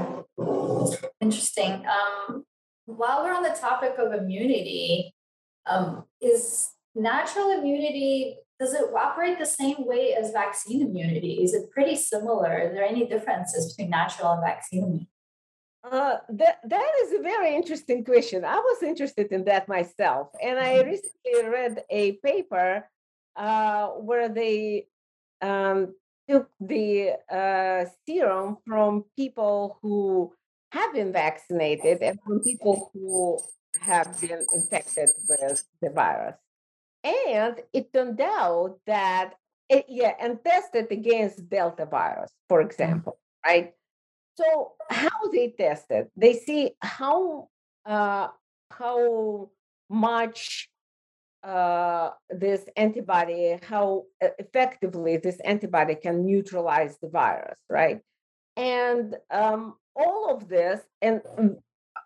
interesting. 1.21 1.85
Um, 1.87 2.45
while 2.87 3.25
we're 3.25 3.35
on 3.35 3.43
the 3.43 3.57
topic 3.61 3.95
of 3.99 4.13
immunity, 4.13 5.15
um, 5.67 6.05
is 6.21 6.69
natural 6.95 7.51
immunity 7.51 8.39
does 8.61 8.75
it 8.75 8.85
operate 8.95 9.39
the 9.39 9.47
same 9.47 9.87
way 9.87 10.13
as 10.13 10.33
vaccine 10.33 10.83
immunity? 10.83 11.43
Is 11.43 11.55
it 11.55 11.71
pretty 11.71 11.97
similar? 11.97 12.51
Are 12.51 12.73
there 12.75 12.85
any 12.85 13.07
differences 13.07 13.73
between 13.73 13.91
natural 13.91 14.33
and 14.33 14.43
vaccine 14.43 14.85
immunity? 14.85 15.09
Uh, 15.83 16.19
that 16.29 16.59
that 16.65 16.91
is 17.03 17.15
a 17.15 17.23
very 17.23 17.57
interesting 17.57 18.05
question. 18.05 18.45
I 18.45 18.57
was 18.57 18.83
interested 18.83 19.33
in 19.33 19.45
that 19.45 19.67
myself, 19.67 20.29
and 20.43 20.59
I 20.59 20.75
mm-hmm. 20.75 20.91
recently 20.91 21.49
read 21.49 21.85
a 21.89 22.13
paper 22.29 22.87
uh, 23.35 23.87
where 24.09 24.29
they 24.29 24.89
um, 25.43 25.95
took 26.29 26.49
the 26.61 27.13
uh, 27.31 27.85
serum 28.07 28.59
from 28.67 29.05
people 29.17 29.79
who 29.83 30.33
have 30.73 30.93
been 30.95 31.13
vaccinated 31.13 32.01
and 32.03 32.19
from 32.25 32.41
people 32.43 32.91
who 32.93 33.39
have 33.81 34.21
been 34.21 34.47
infected 34.55 35.11
with 35.29 35.65
the 35.81 35.91
virus, 35.91 36.37
and 37.05 37.57
it 37.73 37.93
turned 37.93 38.21
out 38.21 38.79
that 38.87 39.35
it, 39.69 39.87
yeah, 39.89 40.15
and 40.21 40.39
tested 40.45 40.87
against 40.91 41.49
Delta 41.49 41.87
virus, 41.87 42.33
for 42.49 42.59
mm-hmm. 42.59 42.71
example, 42.71 43.19
right? 43.45 43.73
So 44.37 44.73
how 44.91 45.31
they 45.33 45.55
tested? 45.57 46.09
They 46.17 46.35
see 46.35 46.73
how 46.81 47.49
uh, 47.85 48.29
how 48.71 49.51
much 49.89 50.70
uh, 51.43 52.11
this 52.29 52.65
antibody, 52.77 53.59
how 53.63 54.05
effectively 54.21 55.17
this 55.17 55.41
antibody 55.45 55.95
can 55.95 56.25
neutralize 56.25 56.99
the 57.01 57.09
virus, 57.09 57.59
right? 57.69 58.01
And 58.57 59.17
um, 59.31 59.77
all 59.97 60.35
of 60.35 60.49
this, 60.49 60.81
and 61.01 61.23
mm, 61.39 61.57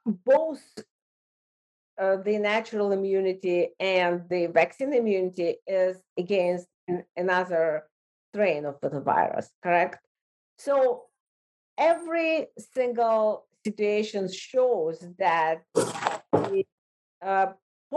both 0.07 0.63
uh, 2.01 2.17
the 2.17 2.39
natural 2.39 2.93
immunity 2.93 3.69
and 3.81 4.23
the 4.29 4.47
vaccine 4.47 4.93
immunity 4.93 5.57
is 5.67 5.97
against 6.19 6.67
an, 6.89 7.05
another 7.17 7.85
strain 8.33 8.65
of 8.65 8.77
the 8.83 9.01
virus, 9.01 9.51
correct? 9.63 9.99
So 10.59 11.05
every 11.79 12.49
single 12.75 13.47
situation 13.65 14.31
shows 14.33 15.05
that 15.19 15.63
the 15.75 16.65
uh, 17.23 17.47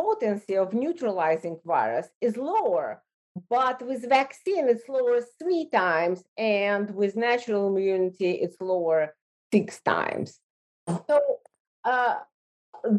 potency 0.02 0.56
of 0.64 0.74
neutralizing 0.84 1.56
virus 1.66 2.08
is 2.28 2.36
lower 2.38 2.88
but 3.50 3.86
with 3.86 4.10
vaccine 4.10 4.68
it's 4.68 4.88
lower 4.90 5.20
three 5.40 5.70
times 5.70 6.24
and 6.38 6.94
with 6.96 7.16
natural 7.16 7.68
immunity 7.68 8.32
it's 8.32 8.60
lower 8.60 9.16
six 9.54 9.80
times. 9.82 10.40
So 11.08 11.22
uh, 11.84 12.16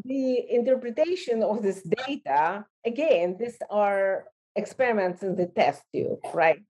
the 0.04 0.50
interpretation 0.50 1.42
of 1.42 1.62
this 1.62 1.82
data 1.82 2.64
again 2.84 3.36
these 3.38 3.58
are 3.70 4.24
experiments 4.56 5.22
in 5.22 5.36
the 5.36 5.46
test 5.46 5.82
tube 5.92 6.20
right? 6.32 6.62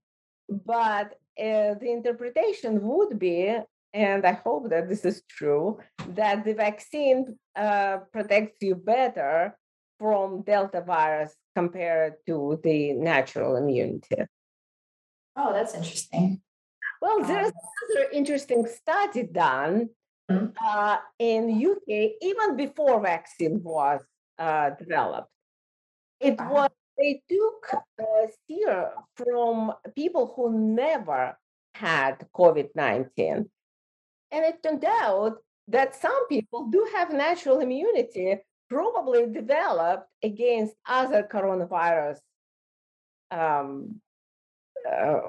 But 0.48 1.08
uh, 1.38 1.74
the 1.82 1.90
interpretation 1.98 2.82
would 2.82 3.18
be 3.18 3.56
and 3.94 4.26
I 4.26 4.32
hope 4.32 4.68
that 4.68 4.88
this 4.88 5.04
is 5.06 5.22
true, 5.30 5.78
that 6.10 6.44
the 6.44 6.52
vaccine 6.52 7.38
uh, 7.56 7.98
protects 8.12 8.58
you 8.60 8.74
better 8.74 9.56
from 9.98 10.42
Delta 10.42 10.80
virus 10.80 11.34
compared 11.54 12.14
to 12.26 12.60
the 12.62 12.92
natural 12.92 13.56
immunity. 13.56 14.16
Oh, 15.36 15.52
that's 15.52 15.74
interesting. 15.74 16.40
Well, 17.00 17.22
there's 17.22 17.46
um, 17.46 17.52
another 17.90 18.10
interesting 18.12 18.66
study 18.66 19.22
done 19.24 19.90
mm-hmm. 20.30 20.46
uh, 20.64 20.98
in 21.18 21.50
UK 21.50 22.12
even 22.20 22.56
before 22.56 23.00
vaccine 23.00 23.62
was 23.62 24.00
uh, 24.38 24.70
developed. 24.70 25.28
It 26.20 26.38
was 26.40 26.70
they 26.98 27.22
took 27.28 27.74
uh, 28.00 28.04
serum 28.48 28.90
from 29.16 29.72
people 29.94 30.32
who 30.34 30.74
never 30.74 31.38
had 31.74 32.26
COVID 32.36 32.70
19. 32.74 33.48
And 34.30 34.44
it 34.44 34.62
turned 34.62 34.84
out 34.84 35.36
that 35.68 35.94
some 35.94 36.26
people 36.28 36.66
do 36.66 36.86
have 36.94 37.12
natural 37.12 37.60
immunity, 37.60 38.38
probably 38.68 39.26
developed 39.26 40.08
against 40.22 40.74
other 40.86 41.22
coronavirus, 41.22 42.18
um, 43.30 44.00
uh, 44.90 45.20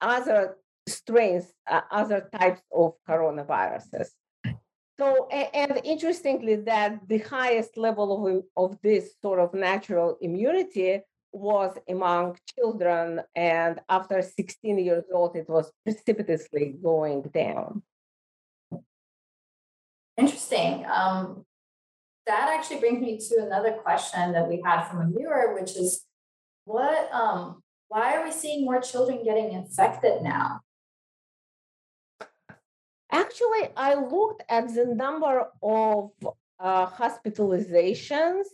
other 0.00 0.56
strains, 0.86 1.52
uh, 1.66 1.82
other 1.90 2.28
types 2.32 2.62
of 2.72 2.94
coronaviruses. 3.08 4.08
So, 4.98 5.28
and 5.28 5.80
interestingly, 5.84 6.56
that 6.56 7.06
the 7.06 7.18
highest 7.18 7.76
level 7.76 8.26
of, 8.26 8.44
of 8.56 8.78
this 8.82 9.14
sort 9.22 9.38
of 9.38 9.54
natural 9.54 10.18
immunity 10.20 11.02
was 11.32 11.76
among 11.88 12.36
children, 12.56 13.20
and 13.36 13.80
after 13.88 14.22
16 14.22 14.78
years 14.78 15.04
old, 15.12 15.36
it 15.36 15.48
was 15.48 15.70
precipitously 15.84 16.74
going 16.82 17.22
down. 17.22 17.82
Interesting. 20.16 20.84
Um, 20.92 21.44
that 22.28 22.50
actually 22.54 22.78
brings 22.78 23.00
me 23.00 23.18
to 23.18 23.44
another 23.44 23.72
question 23.72 24.32
that 24.32 24.46
we 24.48 24.62
had 24.64 24.84
from 24.86 25.00
a 25.00 25.10
viewer, 25.10 25.54
which 25.58 25.76
is, 25.76 26.04
what? 26.64 27.10
Um, 27.12 27.62
why 27.88 28.14
are 28.16 28.24
we 28.24 28.30
seeing 28.30 28.64
more 28.64 28.80
children 28.80 29.24
getting 29.24 29.52
infected 29.52 30.22
now? 30.22 30.60
Actually, 33.10 33.70
I 33.74 33.94
looked 33.94 34.42
at 34.48 34.74
the 34.74 34.84
number 34.84 35.46
of 35.62 36.10
uh, 36.60 36.86
hospitalizations, 36.86 38.44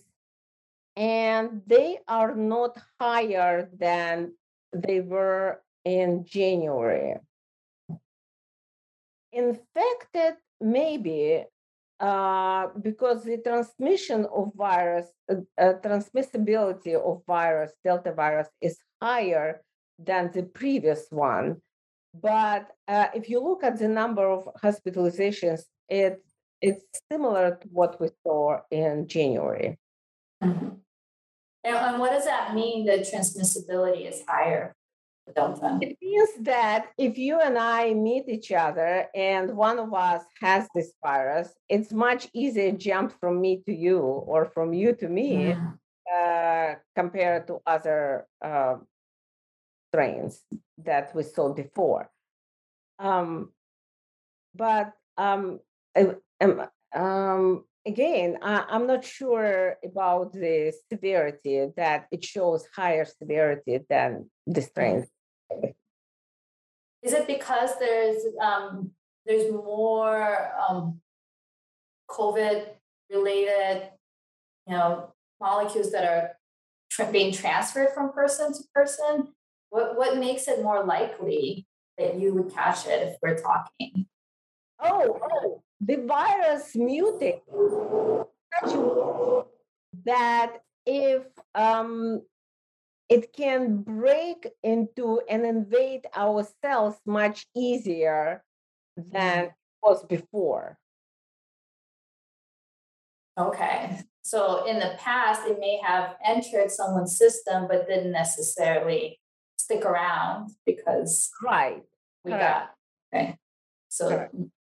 and 0.94 1.62
they 1.66 1.98
are 2.06 2.34
not 2.36 2.78
higher 3.00 3.68
than 3.76 4.34
they 4.72 5.00
were 5.00 5.60
in 5.84 6.24
January. 6.24 7.16
Infected, 9.32 10.34
maybe, 10.60 11.44
uh, 12.04 12.68
because 12.82 13.24
the 13.24 13.38
transmission 13.38 14.26
of 14.26 14.52
virus, 14.54 15.08
uh, 15.30 15.36
uh, 15.56 15.72
transmissibility 15.82 16.94
of 16.94 17.22
virus, 17.26 17.72
Delta 17.82 18.12
virus, 18.12 18.48
is 18.60 18.76
higher 19.00 19.62
than 19.98 20.30
the 20.32 20.42
previous 20.42 21.06
one. 21.08 21.62
But 22.12 22.68
uh, 22.86 23.06
if 23.14 23.30
you 23.30 23.40
look 23.40 23.64
at 23.64 23.78
the 23.78 23.88
number 23.88 24.26
of 24.28 24.50
hospitalizations, 24.62 25.62
it, 25.88 26.22
it's 26.60 26.84
similar 27.10 27.56
to 27.62 27.68
what 27.68 27.98
we 27.98 28.08
saw 28.22 28.58
in 28.70 29.08
January. 29.08 29.78
Mm-hmm. 30.42 30.68
And, 31.64 31.76
and 31.76 31.98
what 31.98 32.10
does 32.10 32.26
that 32.26 32.54
mean 32.54 32.84
that 32.84 33.00
transmissibility 33.00 34.06
is 34.06 34.22
higher? 34.28 34.74
Delta? 35.34 35.78
It 35.80 35.96
means 36.02 36.30
that 36.40 36.88
if 36.98 37.16
you 37.18 37.40
and 37.40 37.58
I 37.58 37.94
meet 37.94 38.28
each 38.28 38.52
other 38.52 39.06
and 39.14 39.56
one 39.56 39.78
of 39.78 39.92
us 39.94 40.22
has 40.40 40.68
this 40.74 40.92
virus, 41.02 41.52
it's 41.68 41.92
much 41.92 42.28
easier 42.32 42.72
to 42.72 42.78
jump 42.78 43.18
from 43.20 43.40
me 43.40 43.62
to 43.66 43.74
you 43.74 44.00
or 44.00 44.44
from 44.46 44.72
you 44.72 44.94
to 44.96 45.08
me 45.08 45.54
mm. 45.54 45.78
uh, 46.12 46.76
compared 46.94 47.46
to 47.46 47.60
other 47.66 48.26
uh, 48.44 48.76
strains 49.88 50.42
that 50.78 51.14
we 51.14 51.22
saw 51.22 51.52
before. 51.52 52.10
Um, 52.98 53.52
but 54.54 54.92
um, 55.16 55.60
um, 56.40 56.68
um, 56.94 57.64
again, 57.86 58.38
I, 58.42 58.64
am 58.70 58.86
not 58.86 59.04
sure 59.04 59.76
about 59.84 60.32
the 60.32 60.72
severity 60.90 61.68
that 61.76 62.06
it 62.10 62.24
shows 62.24 62.66
higher 62.74 63.04
severity 63.04 63.80
than 63.88 64.30
the 64.46 64.62
strains. 64.62 65.06
Is 67.02 67.12
it 67.12 67.26
because 67.26 67.78
there's 67.78 68.22
um, 68.40 68.92
there's 69.26 69.52
more 69.52 70.52
um, 70.68 71.00
COVID 72.10 72.66
related, 73.10 73.90
you 74.66 74.74
know, 74.74 75.12
molecules 75.40 75.92
that 75.92 76.04
are 76.04 76.30
tra- 76.90 77.12
being 77.12 77.32
transferred 77.32 77.90
from 77.94 78.12
person 78.12 78.52
to 78.52 78.60
person? 78.74 79.34
What 79.70 79.96
what 79.96 80.18
makes 80.18 80.48
it 80.48 80.62
more 80.62 80.84
likely 80.84 81.66
that 81.98 82.18
you 82.18 82.32
would 82.34 82.54
catch 82.54 82.86
it 82.86 83.08
if 83.08 83.16
we're 83.22 83.36
talking? 83.36 84.06
Oh, 84.80 85.18
oh, 85.22 85.62
the 85.80 85.96
virus 85.96 86.74
mutates 86.74 87.40
that 90.04 90.52
if 90.86 91.22
um, 91.54 92.22
it 93.08 93.32
can 93.32 93.78
break 93.78 94.48
into 94.62 95.20
and 95.28 95.44
invade 95.44 96.06
our 96.14 96.46
cells 96.62 96.96
much 97.06 97.46
easier 97.54 98.42
than 98.96 99.04
mm-hmm. 99.12 99.44
it 99.46 99.52
was 99.82 100.04
before. 100.04 100.78
Okay. 103.38 104.00
So 104.22 104.66
in 104.66 104.78
the 104.78 104.96
past, 104.98 105.42
it 105.46 105.58
may 105.60 105.78
have 105.84 106.16
entered 106.24 106.70
someone's 106.70 107.18
system, 107.18 107.66
but 107.68 107.86
didn't 107.86 108.12
necessarily 108.12 109.20
stick 109.58 109.84
around 109.84 110.50
because 110.66 111.30
right 111.42 111.82
we 112.24 112.32
Correct. 112.32 112.42
got 112.42 112.70
okay. 113.14 113.36
So 113.88 114.08
Correct. 114.08 114.34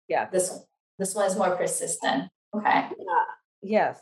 yeah, 0.07 0.29
this 0.29 0.59
this 0.99 1.13
one 1.13 1.25
is 1.25 1.35
more 1.35 1.55
persistent. 1.55 2.29
Okay. 2.55 2.87
Yeah. 2.97 3.25
Yes. 3.61 4.01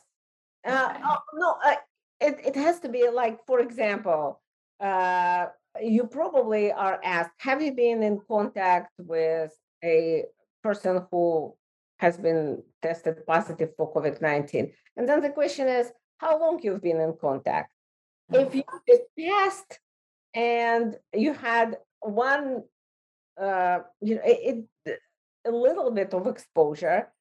Uh, 0.66 0.90
okay. 0.92 1.02
Uh, 1.04 1.18
no, 1.36 1.56
uh, 1.66 1.76
it 2.24 2.36
it 2.50 2.56
has 2.56 2.80
to 2.82 2.90
be 2.90 3.10
like, 3.10 3.38
for 3.46 3.60
example, 3.60 4.42
uh, 4.80 5.48
you 5.82 6.06
probably 6.06 6.72
are 6.72 7.00
asked, 7.04 7.32
have 7.38 7.62
you 7.62 7.74
been 7.74 8.04
in 8.04 8.22
contact 8.28 8.92
with 9.00 9.52
a 9.84 10.26
person 10.62 11.06
who 11.12 11.56
has 12.00 12.18
been 12.18 12.64
tested 12.82 13.26
positive 13.28 13.72
for 13.76 13.94
COVID 13.94 14.22
19? 14.22 14.72
And 14.98 15.08
then 15.08 15.22
the 15.22 15.30
question 15.30 15.68
is, 15.68 15.92
how 16.18 16.40
long 16.40 16.60
you've 16.64 16.82
been 16.82 17.02
in 17.02 17.14
contact? 17.20 17.72
If 18.32 18.50
mm-hmm. 18.50 18.62
you 18.88 19.00
test 19.20 19.80
and 20.34 20.96
you 21.14 21.34
had 21.34 21.78
one 22.00 22.64
uh, 23.40 23.80
you 24.02 24.16
know 24.16 24.22
it, 24.26 24.66
it, 24.86 25.00
a 25.46 25.52
little 25.52 25.92
bit 25.92 26.14
of 26.14 26.28
exposure 26.28 27.12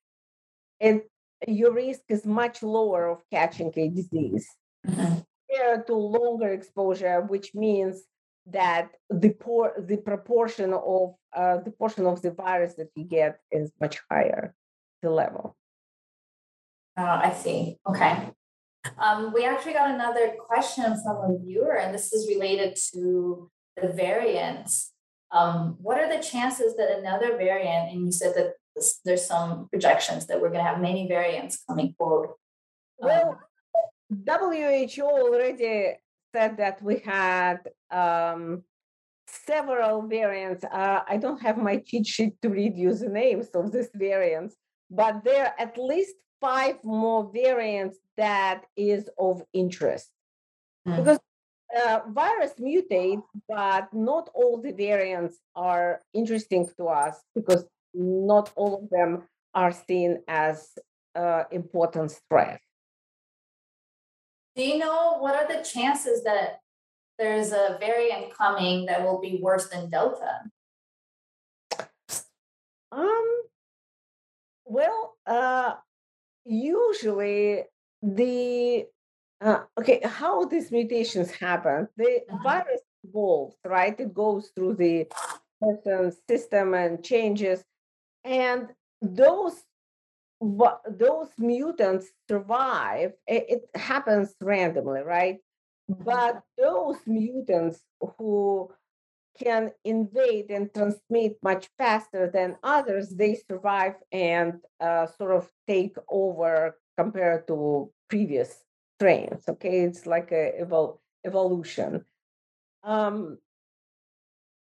and 0.80 1.02
your 1.48 1.72
risk 1.72 2.02
is 2.08 2.24
much 2.24 2.62
lower 2.62 3.08
of 3.08 3.18
catching 3.32 3.72
a 3.76 3.88
disease. 3.88 4.48
Compared 4.84 5.86
to 5.86 5.94
longer 5.94 6.52
exposure 6.52 7.20
which 7.22 7.54
means 7.54 8.02
that 8.46 8.90
the 9.08 9.30
por- 9.30 9.74
the 9.78 9.96
proportion 9.96 10.72
of 10.72 11.14
uh, 11.36 11.58
the 11.58 11.70
portion 11.70 12.06
of 12.06 12.20
the 12.22 12.30
virus 12.30 12.74
that 12.74 12.90
you 12.96 13.04
get 13.04 13.38
is 13.50 13.72
much 13.80 14.00
higher 14.10 14.54
the 15.02 15.10
level 15.10 15.56
Oh, 16.96 17.04
i 17.04 17.32
see 17.32 17.78
okay 17.88 18.32
um, 18.98 19.32
we 19.32 19.44
actually 19.44 19.74
got 19.74 19.90
another 19.90 20.34
question 20.38 20.84
from 21.02 21.16
a 21.30 21.38
viewer, 21.38 21.76
and 21.76 21.94
this 21.94 22.12
is 22.12 22.28
related 22.28 22.76
to 22.92 23.50
the 23.80 23.88
variants. 23.88 24.92
Um, 25.30 25.76
what 25.80 25.98
are 25.98 26.14
the 26.14 26.22
chances 26.22 26.76
that 26.76 26.98
another 26.98 27.36
variant, 27.36 27.92
and 27.92 28.04
you 28.04 28.12
said 28.12 28.34
that 28.36 28.54
this, 28.74 29.00
there's 29.04 29.24
some 29.24 29.68
projections 29.70 30.26
that 30.26 30.40
we're 30.40 30.48
going 30.50 30.64
to 30.64 30.70
have 30.70 30.80
many 30.80 31.08
variants 31.08 31.62
coming 31.68 31.94
forward? 31.96 32.30
Well, 32.98 33.40
WHO 34.26 35.02
already 35.02 35.94
said 36.34 36.56
that 36.58 36.82
we 36.82 36.98
had 36.98 37.58
um, 37.90 38.62
several 39.26 40.02
variants. 40.02 40.64
Uh, 40.64 41.00
I 41.08 41.16
don't 41.16 41.40
have 41.40 41.56
my 41.56 41.78
cheat 41.78 42.06
sheet 42.06 42.40
to 42.42 42.48
read 42.48 42.76
you 42.76 42.94
the 42.94 43.08
names 43.08 43.48
of 43.54 43.72
these 43.72 43.90
variants, 43.94 44.56
but 44.90 45.24
there 45.24 45.46
are 45.46 45.54
at 45.58 45.78
least 45.78 46.14
five 46.40 46.76
more 46.84 47.30
variants 47.32 47.98
that 48.16 48.64
is 48.76 49.08
of 49.18 49.42
interest. 49.52 50.10
Mm. 50.86 50.96
Because 50.96 51.18
uh, 51.86 52.00
virus 52.08 52.52
mutate, 52.60 53.22
but 53.48 53.88
not 53.94 54.28
all 54.34 54.60
the 54.60 54.72
variants 54.72 55.38
are 55.56 56.00
interesting 56.12 56.68
to 56.76 56.84
us 56.88 57.22
because 57.34 57.64
not 57.94 58.52
all 58.56 58.82
of 58.82 58.90
them 58.90 59.22
are 59.54 59.72
seen 59.72 60.18
as 60.28 60.72
uh, 61.14 61.44
important 61.50 62.18
threat. 62.28 62.60
Do 64.56 64.62
you 64.62 64.78
know 64.78 65.18
what 65.18 65.34
are 65.34 65.48
the 65.48 65.64
chances 65.64 66.24
that 66.24 66.60
there's 67.18 67.52
a 67.52 67.76
variant 67.80 68.34
coming 68.34 68.86
that 68.86 69.02
will 69.02 69.20
be 69.20 69.38
worse 69.40 69.68
than 69.68 69.90
Delta? 69.90 70.42
Um. 72.90 73.42
Well, 74.64 75.16
uh, 75.26 75.74
usually 76.44 77.64
the 78.02 78.86
uh, 79.40 79.60
okay 79.78 80.00
how 80.04 80.44
these 80.44 80.70
mutations 80.72 81.30
happen 81.30 81.88
the 81.96 82.20
uh-huh. 82.28 82.42
virus 82.42 82.80
evolves 83.04 83.56
right 83.64 83.98
it 83.98 84.12
goes 84.12 84.50
through 84.54 84.74
the 84.74 85.06
person's 85.62 86.16
system 86.28 86.74
and 86.74 87.02
changes. 87.02 87.64
And 88.24 88.68
those 89.00 89.54
those 90.42 91.28
mutants 91.38 92.08
survive. 92.28 93.12
It, 93.26 93.46
it 93.48 93.80
happens 93.80 94.34
randomly, 94.40 95.02
right? 95.02 95.38
But 95.88 96.42
those 96.58 96.96
mutants 97.06 97.80
who 98.18 98.70
can 99.38 99.72
invade 99.84 100.50
and 100.50 100.72
transmit 100.74 101.36
much 101.42 101.68
faster 101.78 102.30
than 102.32 102.56
others, 102.62 103.10
they 103.10 103.40
survive 103.48 103.94
and 104.10 104.54
uh, 104.80 105.06
sort 105.06 105.32
of 105.36 105.48
take 105.66 105.96
over 106.10 106.76
compared 106.98 107.46
to 107.48 107.90
previous 108.08 108.64
strains. 108.96 109.44
Okay, 109.48 109.80
it's 109.82 110.06
like 110.06 110.32
a 110.32 110.52
evol- 110.62 110.98
evolution. 111.24 112.04
Um, 112.82 113.38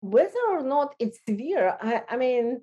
whether 0.02 0.40
or 0.50 0.64
not 0.64 0.96
it's 1.00 1.20
severe, 1.28 1.78
I, 1.82 2.04
I 2.10 2.18
mean, 2.18 2.62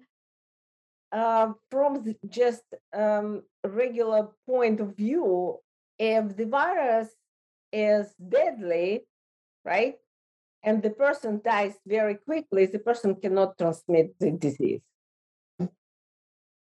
uh, 1.15 1.53
from 1.71 2.15
just 2.29 2.65
um, 2.93 3.43
regular 3.65 4.29
point 4.47 4.81
of 4.81 4.97
view, 4.97 5.59
if 5.97 6.37
the 6.37 6.45
virus 6.45 7.09
is 7.73 8.13
deadly, 8.19 9.07
right, 9.65 9.95
and 10.65 10.83
the 10.83 10.91
person 10.91 11.41
dies 11.45 11.75
very 11.87 12.17
quickly, 12.17 12.67
the 12.67 12.81
person 12.81 13.15
cannot 13.15 13.57
transmit 13.57 14.19
the 14.19 14.33
disease. 14.33 14.81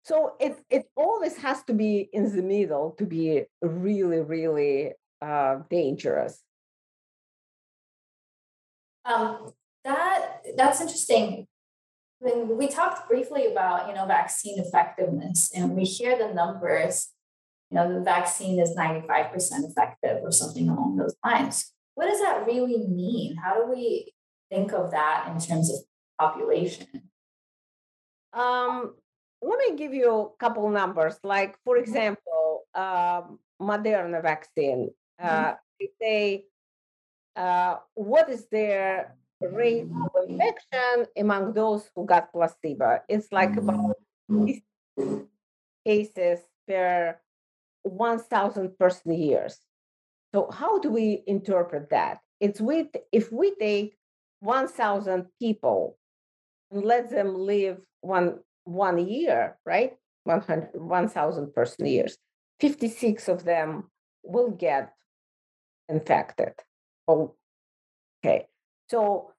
So 0.03 0.35
it 0.39 0.55
it 0.69 0.85
always 0.95 1.35
has 1.37 1.63
to 1.63 1.73
be 1.73 2.07
in 2.13 2.33
the 2.33 2.43
middle 2.43 2.91
to 2.99 3.05
be 3.05 3.43
really 3.61 4.21
really 4.21 4.93
uh, 5.21 5.55
dangerous. 5.69 6.43
Um, 9.03 9.51
that 9.83 10.43
that's 10.55 10.79
interesting. 10.79 11.47
When 12.19 12.57
we 12.57 12.67
talked 12.67 13.07
briefly 13.07 13.45
about 13.51 13.87
you 13.87 13.93
know 13.93 14.05
vaccine 14.05 14.59
effectiveness, 14.59 15.51
and 15.55 15.75
we 15.75 15.83
hear 15.83 16.17
the 16.17 16.33
numbers, 16.33 17.09
you 17.69 17.75
know 17.75 17.93
the 17.93 18.03
vaccine 18.03 18.59
is 18.59 18.75
ninety 18.75 19.05
five 19.07 19.31
percent 19.31 19.65
effective 19.65 20.23
or 20.23 20.31
something 20.31 20.67
along 20.69 20.97
those 20.97 21.15
lines. 21.23 21.73
What 21.95 22.07
does 22.07 22.21
that 22.21 22.45
really 22.45 22.87
mean? 22.87 23.35
How 23.35 23.61
do 23.61 23.71
we 23.71 24.13
think 24.51 24.71
of 24.71 24.91
that 24.91 25.29
in 25.31 25.39
terms 25.39 25.71
of 25.71 25.79
population? 26.19 26.87
Um, 28.33 28.93
let 29.41 29.59
me 29.59 29.75
give 29.75 29.93
you 29.93 30.11
a 30.11 30.29
couple 30.37 30.69
numbers. 30.69 31.17
Like, 31.23 31.57
for 31.63 31.75
mm-hmm. 31.75 31.83
example, 31.83 32.63
um, 32.75 33.39
Moderna 33.61 34.21
vaccine. 34.21 34.91
Uh, 35.19 35.25
mm-hmm. 35.25 35.53
They 35.79 35.89
say, 36.01 36.45
uh, 37.35 37.77
what 37.93 38.29
is 38.29 38.47
their 38.51 39.15
rate 39.41 39.85
of 39.85 40.29
infection 40.29 41.05
among 41.17 41.53
those 41.53 41.89
who 41.95 42.05
got 42.05 42.31
placebo? 42.31 42.99
It's 43.07 43.31
like 43.31 43.55
about 43.55 43.97
mm-hmm. 44.29 45.21
cases 45.85 46.39
per 46.67 47.19
1,000 47.83 48.77
person 48.77 49.13
years. 49.13 49.59
So, 50.33 50.49
how 50.51 50.79
do 50.79 50.89
we 50.89 51.23
interpret 51.27 51.89
that? 51.91 52.19
It's 52.39 52.59
with 52.59 52.87
if 53.11 53.31
we 53.31 53.55
take 53.55 53.97
1,000 54.41 55.25
people 55.39 55.97
and 56.71 56.83
let 56.83 57.09
them 57.09 57.35
live 57.35 57.79
one 58.01 58.39
one 58.65 59.07
year, 59.07 59.57
right? 59.65 59.95
1,000 60.25 61.53
person 61.53 61.85
years. 61.85 62.17
56 62.59 63.29
of 63.29 63.45
them 63.45 63.89
will 64.23 64.51
get 64.51 64.93
infected. 65.87 66.53
Okay. 67.07 68.47
So 68.89 69.31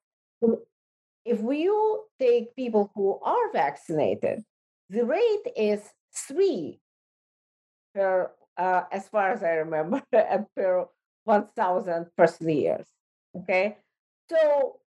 if 1.24 1.40
we 1.40 1.70
take 2.18 2.56
people 2.56 2.90
who 2.94 3.18
are 3.22 3.52
vaccinated, 3.52 4.44
the 4.90 5.04
rate 5.04 5.46
is 5.56 5.82
three 6.14 6.80
per, 7.94 8.30
uh, 8.56 8.82
as 8.90 9.08
far 9.08 9.32
as 9.32 9.42
I 9.42 9.50
remember, 9.50 10.02
per 10.56 10.86
1,000 11.24 12.06
person 12.16 12.48
years. 12.48 12.86
Okay. 13.36 13.76
So 14.30 14.80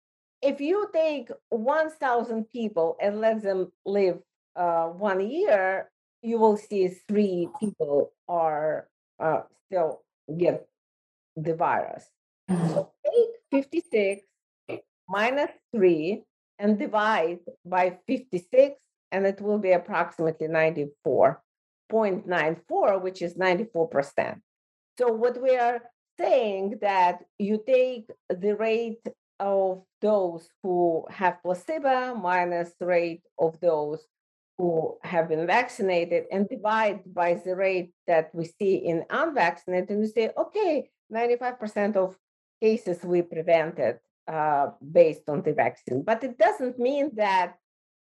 if 0.42 0.61
you 0.61 0.88
take 0.92 1.31
1,000 1.51 2.51
people 2.51 2.96
and 3.01 3.20
let 3.20 3.42
them 3.42 3.70
live 3.85 4.18
uh, 4.57 4.87
one 4.87 5.29
year, 5.29 5.90
you 6.23 6.38
will 6.38 6.57
see 6.57 6.88
three 7.09 7.49
people 7.61 8.12
are 8.29 8.88
uh, 9.18 9.42
still 9.66 10.03
get 10.37 10.66
the 11.37 11.55
virus. 11.55 12.05
So 12.49 12.90
take 13.05 13.62
56 13.64 14.23
minus 15.11 15.51
3 15.75 16.23
and 16.61 16.79
divide 16.79 17.40
by 17.64 17.99
56, 18.07 18.77
and 19.11 19.27
it 19.27 19.40
will 19.40 19.59
be 19.59 19.73
approximately 19.73 20.46
94.94, 20.46 23.03
which 23.03 23.20
is 23.20 23.35
94%. 23.35 24.40
So 24.99 25.09
what 25.09 25.42
we 25.42 25.57
are 25.57 25.83
saying 26.18 26.79
that 26.81 27.25
you 27.38 27.61
take 27.66 28.09
the 28.29 28.55
rate 28.55 29.05
of 29.40 29.83
those 30.01 30.49
who 30.62 31.05
have 31.11 31.42
placebo 31.42 32.14
minus 32.14 32.73
rate 32.81 33.25
of 33.38 33.59
those 33.61 34.07
who 34.59 34.99
have 35.03 35.29
been 35.29 35.46
vaccinated 35.46 36.27
and 36.31 36.49
divide 36.49 37.01
by 37.07 37.35
the 37.35 37.57
rate 37.57 37.92
that 38.07 38.33
we 38.35 38.44
see 38.44 38.77
in 38.77 39.05
unvaccinated, 39.09 39.90
and 39.90 40.03
you 40.03 40.07
say, 40.07 40.31
okay, 40.37 40.88
95% 41.12 41.96
of 41.96 42.16
cases 42.61 43.03
we 43.03 43.23
prevented 43.23 43.99
uh, 44.30 44.70
based 44.92 45.28
on 45.28 45.42
the 45.42 45.52
vaccine. 45.52 46.02
But 46.02 46.22
it 46.22 46.38
doesn't 46.38 46.78
mean 46.78 47.10
that 47.16 47.56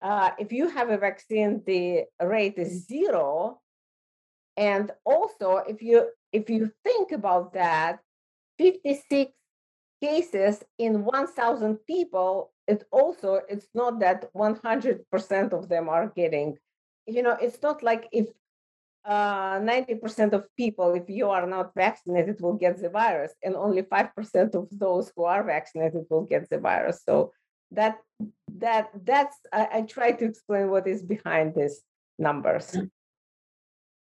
uh, 0.01 0.31
if 0.39 0.51
you 0.51 0.69
have 0.69 0.89
a 0.89 0.97
vaccine, 0.97 1.61
the 1.65 2.05
rate 2.21 2.57
is 2.57 2.87
zero. 2.87 3.59
And 4.55 4.91
also, 5.05 5.57
if 5.67 5.81
you 5.81 6.09
if 6.31 6.49
you 6.49 6.71
think 6.83 7.11
about 7.11 7.53
that, 7.53 7.99
56 8.57 9.31
cases 10.01 10.63
in 10.77 11.05
1,000 11.05 11.77
people, 11.87 12.51
it 12.67 12.83
also 12.91 13.41
it's 13.49 13.67
not 13.73 13.99
that 13.99 14.31
100% 14.33 15.53
of 15.53 15.69
them 15.69 15.89
are 15.89 16.11
getting. 16.15 16.57
You 17.05 17.23
know, 17.23 17.37
it's 17.41 17.61
not 17.61 17.83
like 17.83 18.07
if 18.11 18.27
uh, 19.05 19.59
90% 19.59 20.33
of 20.33 20.45
people, 20.55 20.93
if 20.93 21.09
you 21.09 21.29
are 21.29 21.45
not 21.45 21.73
vaccinated, 21.75 22.39
will 22.39 22.53
get 22.53 22.81
the 22.81 22.89
virus, 22.89 23.33
and 23.43 23.55
only 23.55 23.81
5% 23.81 24.55
of 24.55 24.67
those 24.71 25.11
who 25.15 25.25
are 25.25 25.43
vaccinated 25.43 26.05
will 26.09 26.23
get 26.23 26.49
the 26.49 26.59
virus. 26.59 27.01
So 27.03 27.33
that 27.71 27.97
that 28.59 28.89
that's 29.03 29.35
I, 29.51 29.67
I 29.73 29.81
try 29.81 30.11
to 30.11 30.25
explain 30.25 30.69
what 30.69 30.87
is 30.87 31.01
behind 31.01 31.55
these 31.55 31.81
numbers. 32.19 32.75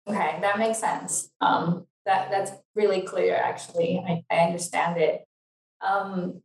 Okay, 0.08 0.38
that 0.42 0.60
makes 0.60 0.80
sense. 0.80 1.32
Um, 1.40 1.88
that 2.06 2.30
that's 2.30 2.52
really 2.76 3.02
clear. 3.02 3.36
Actually, 3.36 4.04
I, 4.06 4.24
I 4.30 4.46
understand 4.46 4.98
it. 5.00 5.26
Um, 5.82 6.42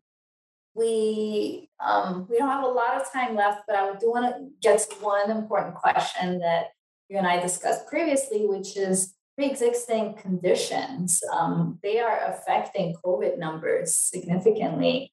we 0.74 1.68
um, 1.80 2.26
we 2.30 2.38
don't 2.38 2.48
have 2.48 2.64
a 2.64 2.68
lot 2.68 3.00
of 3.00 3.12
time 3.12 3.34
left, 3.34 3.62
but 3.66 3.76
I 3.76 3.94
do 3.96 4.10
want 4.10 4.34
to 4.36 4.48
get 4.62 4.78
to 4.78 4.94
one 5.00 5.30
important 5.30 5.74
question 5.74 6.38
that 6.38 6.68
you 7.08 7.18
and 7.18 7.26
I 7.26 7.40
discussed 7.40 7.86
previously, 7.86 8.46
which 8.46 8.76
is 8.76 9.14
pre-existing 9.36 10.14
conditions. 10.14 11.22
Um, 11.32 11.78
they 11.82 12.00
are 12.00 12.20
affecting 12.26 12.94
COVID 13.04 13.38
numbers 13.38 13.94
significantly. 13.94 15.12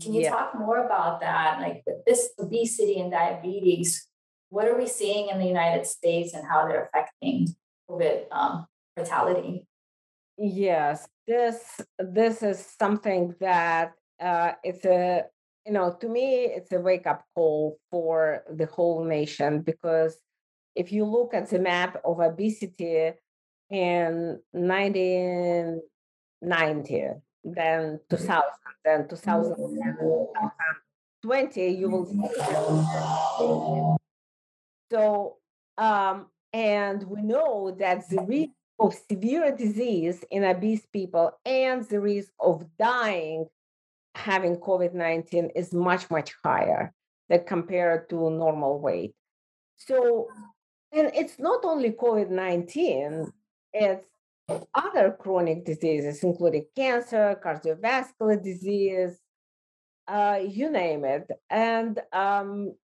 Can 0.00 0.14
you 0.14 0.22
yeah. 0.22 0.30
talk 0.30 0.54
more 0.58 0.84
about 0.84 1.20
that? 1.20 1.60
Like 1.60 1.82
this 2.06 2.30
obesity 2.38 3.00
and 3.00 3.10
diabetes, 3.10 4.06
what 4.50 4.68
are 4.68 4.78
we 4.78 4.86
seeing 4.86 5.28
in 5.28 5.38
the 5.38 5.46
United 5.46 5.86
States 5.86 6.32
and 6.32 6.46
how 6.46 6.66
they're 6.66 6.84
affecting 6.84 7.48
COVID 7.90 8.24
um, 8.30 8.66
mortality? 8.96 9.66
Yes, 10.38 11.08
this 11.26 11.80
this 11.98 12.42
is 12.42 12.64
something 12.78 13.34
that 13.40 13.92
uh, 14.20 14.52
it's 14.62 14.84
a 14.84 15.24
you 15.66 15.72
know 15.72 15.96
to 16.00 16.08
me 16.08 16.44
it's 16.44 16.72
a 16.72 16.78
wake 16.78 17.06
up 17.06 17.24
call 17.34 17.78
for 17.90 18.44
the 18.54 18.66
whole 18.66 19.04
nation 19.04 19.62
because 19.62 20.18
if 20.76 20.92
you 20.92 21.04
look 21.04 21.34
at 21.34 21.50
the 21.50 21.58
map 21.58 22.00
of 22.04 22.20
obesity 22.20 23.10
in 23.70 24.38
1990 24.52 27.08
then 27.44 27.98
2000 28.10 28.42
then 28.84 29.08
2020 29.08 31.68
you 31.68 31.88
will 31.88 32.04
see 32.06 32.20
so 34.90 35.36
um, 35.78 36.26
and 36.52 37.02
we 37.04 37.22
know 37.22 37.74
that 37.78 38.06
the 38.08 38.20
risk 38.22 38.50
of 38.78 38.94
severe 39.10 39.56
disease 39.56 40.22
in 40.30 40.44
obese 40.44 40.86
people 40.92 41.32
and 41.44 41.82
the 41.84 42.00
risk 42.00 42.30
of 42.38 42.64
dying 42.78 43.46
having 44.16 44.56
COVID 44.56 44.94
19 44.94 45.50
is 45.54 45.72
much, 45.72 46.10
much 46.10 46.34
higher 46.42 46.92
than 47.28 47.44
compared 47.44 48.08
to 48.10 48.30
normal 48.30 48.80
weight. 48.80 49.14
So, 49.76 50.28
and 50.92 51.10
it's 51.14 51.38
not 51.38 51.64
only 51.64 51.90
COVID 51.90 52.30
19, 52.30 53.32
it's 53.72 54.06
other 54.74 55.16
chronic 55.18 55.64
diseases, 55.64 56.22
including 56.22 56.66
cancer, 56.76 57.38
cardiovascular 57.44 58.42
disease, 58.42 59.18
uh, 60.08 60.38
you 60.46 60.70
name 60.70 61.04
it. 61.04 61.28
And 61.50 62.00
um, 62.12 62.74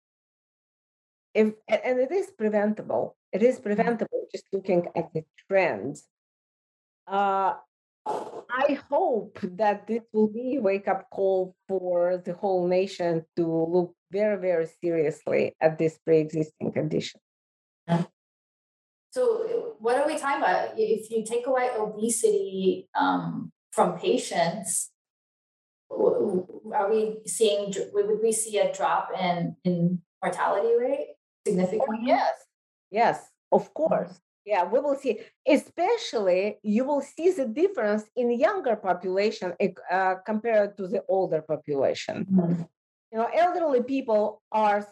if 1.35 1.55
and 1.69 1.99
it 1.99 2.13
is 2.13 2.31
preventable. 2.37 3.17
It 3.33 3.43
is 3.43 3.59
preventable 3.59 4.27
just 4.31 4.45
looking 4.53 4.89
at 4.95 5.13
the 5.15 5.25
trends. 5.49 6.07
Uh, 7.07 7.55
I 8.05 8.79
hope 8.91 9.39
that 9.43 9.87
this 9.87 10.03
will 10.13 10.29
be 10.29 10.57
a 10.57 10.61
wake 10.61 10.89
up 10.89 11.09
call 11.11 11.55
for 11.69 12.21
the 12.25 12.35
whole 12.35 12.67
nation 12.67 13.25
to 13.37 13.47
look 13.47 13.95
very, 14.11 14.37
very 14.41 14.67
seriously 14.83 15.55
at 15.61 15.79
this 15.79 15.99
pre 16.05 16.19
existing 16.19 16.73
condition. 16.73 17.21
So, 19.13 19.77
what 19.79 19.97
are 19.97 20.07
we 20.07 20.19
talking 20.19 20.43
about? 20.43 20.71
If 20.79 21.11
you 21.11 21.23
take 21.25 21.47
away 21.47 21.69
obesity 21.79 22.89
um, 22.95 23.53
from 23.71 23.99
patients, 23.99 24.91
are 25.91 26.91
we 26.91 27.19
seeing, 27.27 27.75
would 27.93 28.23
we 28.23 28.33
see 28.33 28.59
a 28.59 28.73
drop 28.73 29.11
in, 29.19 29.57
in 29.65 30.01
mortality 30.23 30.75
rate 30.81 31.09
significantly? 31.47 31.99
Oh, 32.01 32.07
yes, 32.07 32.33
yes, 32.91 33.29
of 33.51 33.75
course. 33.75 34.19
Yeah, 34.47 34.65
we 34.65 34.81
will 34.81 34.97
see. 34.97 35.21
Especially, 35.47 36.59
you 36.63 36.85
will 36.85 37.03
see 37.03 37.31
the 37.31 37.47
difference 37.47 38.05
in 38.17 38.31
younger 38.31 38.77
population 38.77 39.53
uh, 39.91 40.15
compared 40.27 40.77
to 40.79 40.89
the 40.89 41.05
older 41.07 41.43
population. 41.43 42.27
Mm-hmm. 42.33 42.63
You 43.13 43.19
know, 43.19 43.29
elderly 43.33 43.83
people 43.83 44.43
are 44.51 44.89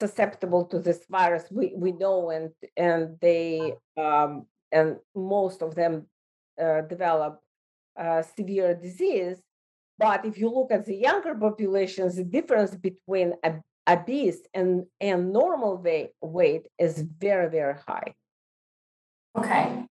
susceptible 0.00 0.64
to 0.66 0.78
this 0.78 1.00
virus. 1.08 1.44
We 1.50 1.72
we 1.76 1.92
know, 1.92 2.30
and 2.30 2.50
and 2.76 3.18
they 3.20 3.74
um, 3.96 4.46
and 4.72 4.96
most 5.14 5.62
of 5.62 5.74
them 5.74 6.06
uh, 6.60 6.82
develop 6.82 7.40
uh, 7.98 8.22
severe 8.22 8.74
disease. 8.74 9.38
But 9.98 10.24
if 10.24 10.38
you 10.38 10.48
look 10.48 10.72
at 10.72 10.86
the 10.86 10.96
younger 10.96 11.34
populations, 11.34 12.16
the 12.16 12.24
difference 12.24 12.74
between 12.74 13.34
a 13.44 13.60
obese 13.88 14.40
and 14.54 14.86
and 15.00 15.32
normal 15.32 15.76
weight 15.76 16.10
weight 16.20 16.66
is 16.78 17.04
very 17.18 17.48
very 17.50 17.76
high. 17.86 18.14
Okay. 19.36 19.84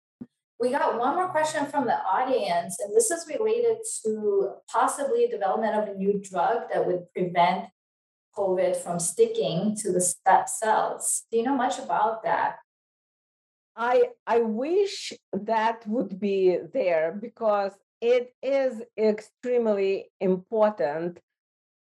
We 0.59 0.71
got 0.71 0.99
one 0.99 1.15
more 1.15 1.29
question 1.29 1.67
from 1.67 1.85
the 1.85 1.99
audience, 2.17 2.79
and 2.81 2.97
this 2.97 3.11
is 3.11 3.27
related 3.29 3.77
to 4.03 4.55
possibly 4.73 5.27
development 5.27 5.75
of 5.77 5.89
a 5.89 5.95
new 5.95 6.19
drug 6.23 6.71
that 6.73 6.87
would 6.87 7.13
prevent 7.13 7.67
COVID 8.37 8.77
from 8.77 8.99
sticking 8.99 9.77
to 9.77 9.93
the 9.93 10.01
step 10.01 10.49
cells. 10.49 11.25
Do 11.31 11.39
you 11.39 11.45
know 11.45 11.57
much 11.57 11.79
about 11.79 12.23
that? 12.25 12.57
I 13.77 14.11
I 14.27 14.41
wish 14.41 15.13
that 15.33 15.87
would 15.87 16.19
be 16.19 16.59
there 16.73 17.17
because 17.21 17.73
it 18.01 18.35
is 18.43 18.83
extremely 18.99 20.11
important. 20.21 21.21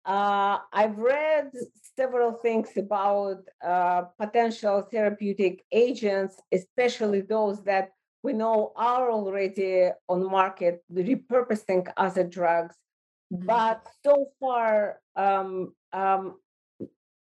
Uh, 0.04 0.58
I've 0.72 0.98
read 0.98 1.50
several 1.96 2.32
things 2.32 2.70
about 2.76 3.40
uh, 3.62 4.02
potential 4.18 4.82
therapeutic 4.82 5.64
agents, 5.72 6.40
especially 6.52 7.20
those 7.20 7.62
that 7.64 7.90
we 8.22 8.32
know 8.32 8.72
are 8.76 9.10
already 9.10 9.90
on 10.08 10.30
market, 10.30 10.82
repurposing 10.92 11.90
other 11.96 12.24
drugs. 12.24 12.76
Mm-hmm. 13.32 13.46
But 13.46 13.86
so 14.04 14.28
far, 14.40 15.00
um, 15.16 15.74
um, 15.92 16.36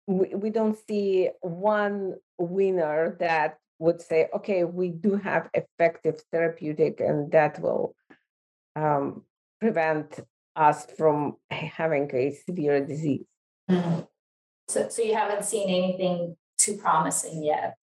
we, 0.06 0.34
we 0.34 0.50
don't 0.50 0.78
see 0.88 1.30
one 1.40 2.16
winner 2.38 3.16
that 3.20 3.58
would 3.78 4.00
say, 4.00 4.28
okay, 4.34 4.64
we 4.64 4.90
do 4.90 5.16
have 5.16 5.50
effective 5.54 6.20
therapeutic, 6.30 7.00
and 7.00 7.30
that 7.32 7.60
will 7.60 7.94
um, 8.76 9.24
prevent 9.60 10.20
us 10.56 10.86
from 10.96 11.36
having 11.50 12.10
a 12.14 12.32
severe 12.46 12.84
disease. 12.84 13.26
Mm-hmm. 13.70 14.00
So, 14.68 14.88
so 14.88 15.02
you 15.02 15.14
haven't 15.14 15.44
seen 15.44 15.68
anything 15.68 16.36
too 16.58 16.76
promising 16.76 17.42
yet? 17.42 17.74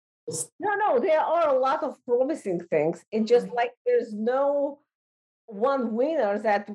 No, 0.60 0.74
no, 0.74 0.98
there 1.00 1.20
are 1.20 1.48
a 1.48 1.58
lot 1.58 1.82
of 1.82 1.96
promising 2.06 2.60
things. 2.70 3.02
It's 3.10 3.28
just 3.28 3.46
mm-hmm. 3.46 3.56
like 3.56 3.72
there's 3.86 4.12
no 4.12 4.80
one 5.46 5.94
winner 5.94 6.38
that 6.38 6.68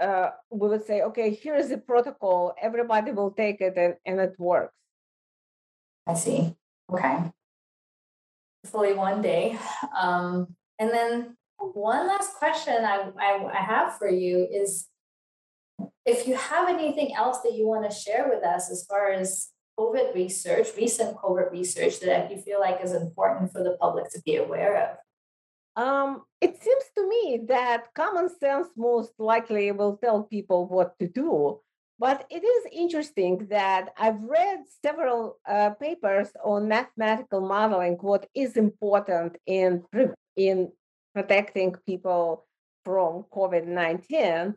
uh, 0.00 0.30
we 0.50 0.68
would 0.68 0.84
say, 0.86 1.02
okay, 1.02 1.34
here's 1.34 1.68
the 1.68 1.78
protocol, 1.78 2.54
everybody 2.60 3.12
will 3.12 3.30
take 3.30 3.60
it 3.60 3.74
and, 3.76 3.94
and 4.06 4.20
it 4.20 4.34
works. 4.38 4.74
I 6.06 6.14
see. 6.14 6.54
Okay. 6.92 7.30
Hopefully 8.64 8.94
one 8.94 9.22
day. 9.22 9.58
Um, 9.96 10.54
and 10.78 10.90
then 10.90 11.36
one 11.58 12.06
last 12.06 12.34
question 12.34 12.84
I, 12.84 13.10
I, 13.18 13.44
I 13.52 13.62
have 13.62 13.96
for 13.96 14.08
you 14.08 14.46
is 14.50 14.88
if 16.04 16.26
you 16.28 16.36
have 16.36 16.68
anything 16.68 17.14
else 17.14 17.40
that 17.40 17.54
you 17.54 17.66
want 17.66 17.88
to 17.88 17.96
share 17.96 18.28
with 18.28 18.44
us 18.44 18.70
as 18.70 18.84
far 18.84 19.10
as 19.10 19.48
COVID 19.78 20.14
research, 20.14 20.68
recent 20.76 21.16
COVID 21.16 21.50
research 21.50 22.00
that 22.00 22.30
you 22.30 22.38
feel 22.38 22.60
like 22.60 22.82
is 22.82 22.92
important 22.92 23.52
for 23.52 23.62
the 23.62 23.76
public 23.80 24.10
to 24.10 24.20
be 24.24 24.36
aware 24.36 24.90
of? 24.90 24.96
Um, 25.76 26.22
it 26.40 26.62
seems 26.62 26.84
to 26.94 27.08
me 27.08 27.40
that 27.48 27.92
common 27.94 28.28
sense 28.28 28.68
most 28.76 29.12
likely 29.18 29.72
will 29.72 29.96
tell 29.96 30.22
people 30.22 30.66
what 30.66 30.98
to 31.00 31.08
do. 31.08 31.60
But 31.98 32.26
it 32.28 32.42
is 32.44 32.72
interesting 32.72 33.46
that 33.50 33.92
I've 33.96 34.20
read 34.20 34.60
several 34.84 35.38
uh, 35.48 35.70
papers 35.70 36.28
on 36.44 36.68
mathematical 36.68 37.40
modeling, 37.40 37.98
what 38.00 38.26
is 38.34 38.56
important 38.56 39.36
in, 39.46 39.84
in 40.36 40.72
protecting 41.14 41.76
people 41.86 42.46
from 42.84 43.24
COVID 43.32 43.66
19. 43.66 44.54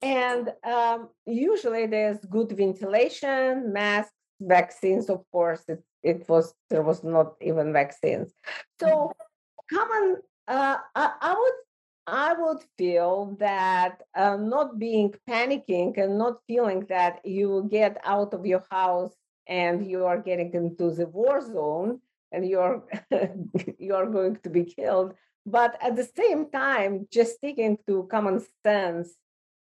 And 0.00 0.52
um, 0.64 1.08
usually 1.26 1.86
there's 1.86 2.18
good 2.24 2.52
ventilation, 2.52 3.72
masks, 3.72 4.12
vaccines. 4.40 5.10
Of 5.10 5.24
course, 5.32 5.62
it, 5.68 5.82
it 6.02 6.28
was 6.28 6.54
there 6.70 6.82
was 6.82 7.02
not 7.02 7.34
even 7.40 7.72
vaccines. 7.72 8.32
So 8.80 8.86
mm-hmm. 8.86 9.76
common, 9.76 10.16
uh, 10.48 10.78
I, 10.94 11.12
I, 11.20 11.34
would 11.34 11.58
I 12.06 12.32
would 12.32 12.62
feel 12.76 13.36
that 13.38 14.02
uh, 14.14 14.36
not 14.36 14.78
being 14.78 15.14
panicking 15.28 15.96
and 15.98 16.18
not 16.18 16.38
feeling 16.46 16.86
that 16.88 17.20
you 17.24 17.68
get 17.70 17.98
out 18.04 18.34
of 18.34 18.46
your 18.46 18.64
house 18.70 19.14
and 19.46 19.88
you 19.88 20.04
are 20.04 20.18
getting 20.18 20.52
into 20.52 20.90
the 20.90 21.06
war 21.06 21.40
zone 21.40 22.00
and 22.32 22.48
you're 22.48 22.82
you're 23.78 24.10
going 24.10 24.36
to 24.42 24.50
be 24.50 24.64
killed 24.64 25.14
but 25.46 25.78
at 25.80 25.96
the 25.96 26.08
same 26.16 26.50
time 26.50 27.06
just 27.10 27.36
sticking 27.36 27.78
to 27.86 28.06
common 28.10 28.44
sense 28.62 29.14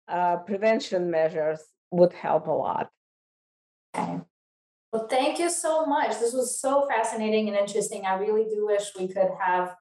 uh, 0.09 0.37
prevention 0.37 1.11
measures 1.11 1.61
would 1.91 2.13
help 2.13 2.47
a 2.47 2.51
lot. 2.51 2.91
Okay. 3.97 4.21
Well, 4.93 5.07
thank 5.09 5.39
you 5.39 5.49
so 5.49 5.87
much. 5.87 6.19
This 6.19 6.35
was 6.35 6.61
so 6.61 6.87
fascinating 6.87 7.49
and 7.49 7.57
interesting. 7.57 8.05
I 8.05 8.15
really 8.15 8.45
do 8.45 8.67
wish 8.67 8.93
we 8.99 9.09
could 9.09 9.31
have 9.41 9.75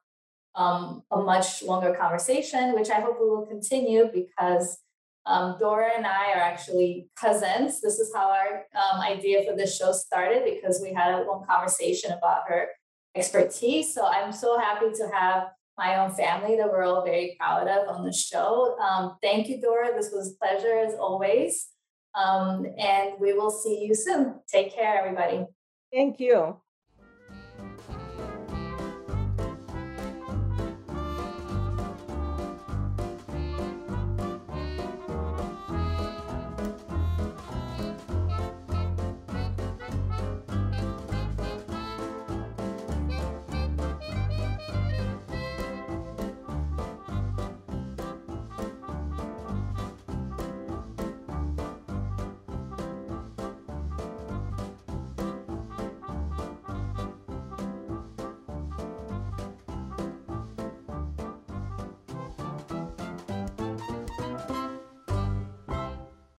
um, 0.54 1.02
a 1.10 1.18
much 1.18 1.62
longer 1.62 1.94
conversation, 1.94 2.74
which 2.74 2.90
I 2.90 3.00
hope 3.00 3.18
we 3.20 3.28
will 3.28 3.46
continue 3.46 4.10
because 4.12 4.78
um, 5.24 5.56
Dora 5.58 5.90
and 5.96 6.06
I 6.06 6.32
are 6.32 6.40
actually 6.40 7.08
cousins. 7.16 7.80
This 7.80 7.98
is 7.98 8.12
how 8.14 8.30
our 8.30 8.64
um, 8.74 9.00
idea 9.00 9.44
for 9.44 9.56
this 9.56 9.76
show 9.76 9.92
started 9.92 10.44
because 10.44 10.80
we 10.82 10.92
had 10.92 11.14
a 11.14 11.22
long 11.24 11.44
conversation 11.46 12.12
about 12.12 12.42
her 12.48 12.68
expertise. 13.14 13.94
So 13.94 14.06
I'm 14.06 14.32
so 14.32 14.58
happy 14.58 14.90
to 14.94 15.10
have 15.12 15.48
my 15.78 15.98
own 15.98 16.12
family 16.12 16.56
that 16.56 16.70
we're 16.70 16.84
all 16.84 17.04
very 17.04 17.36
proud 17.38 17.68
of 17.68 17.88
on 17.88 18.04
the 18.04 18.12
show. 18.12 18.76
Um, 18.78 19.16
thank 19.22 19.48
you, 19.48 19.60
Dora. 19.60 19.94
This 19.94 20.10
was 20.12 20.32
a 20.32 20.44
pleasure 20.44 20.78
as 20.78 20.94
always. 20.94 21.68
Um, 22.14 22.66
and 22.78 23.12
we 23.18 23.32
will 23.32 23.50
see 23.50 23.84
you 23.84 23.94
soon. 23.94 24.40
Take 24.46 24.74
care, 24.74 24.98
everybody. 24.98 25.46
Thank 25.92 26.20
you. 26.20 26.61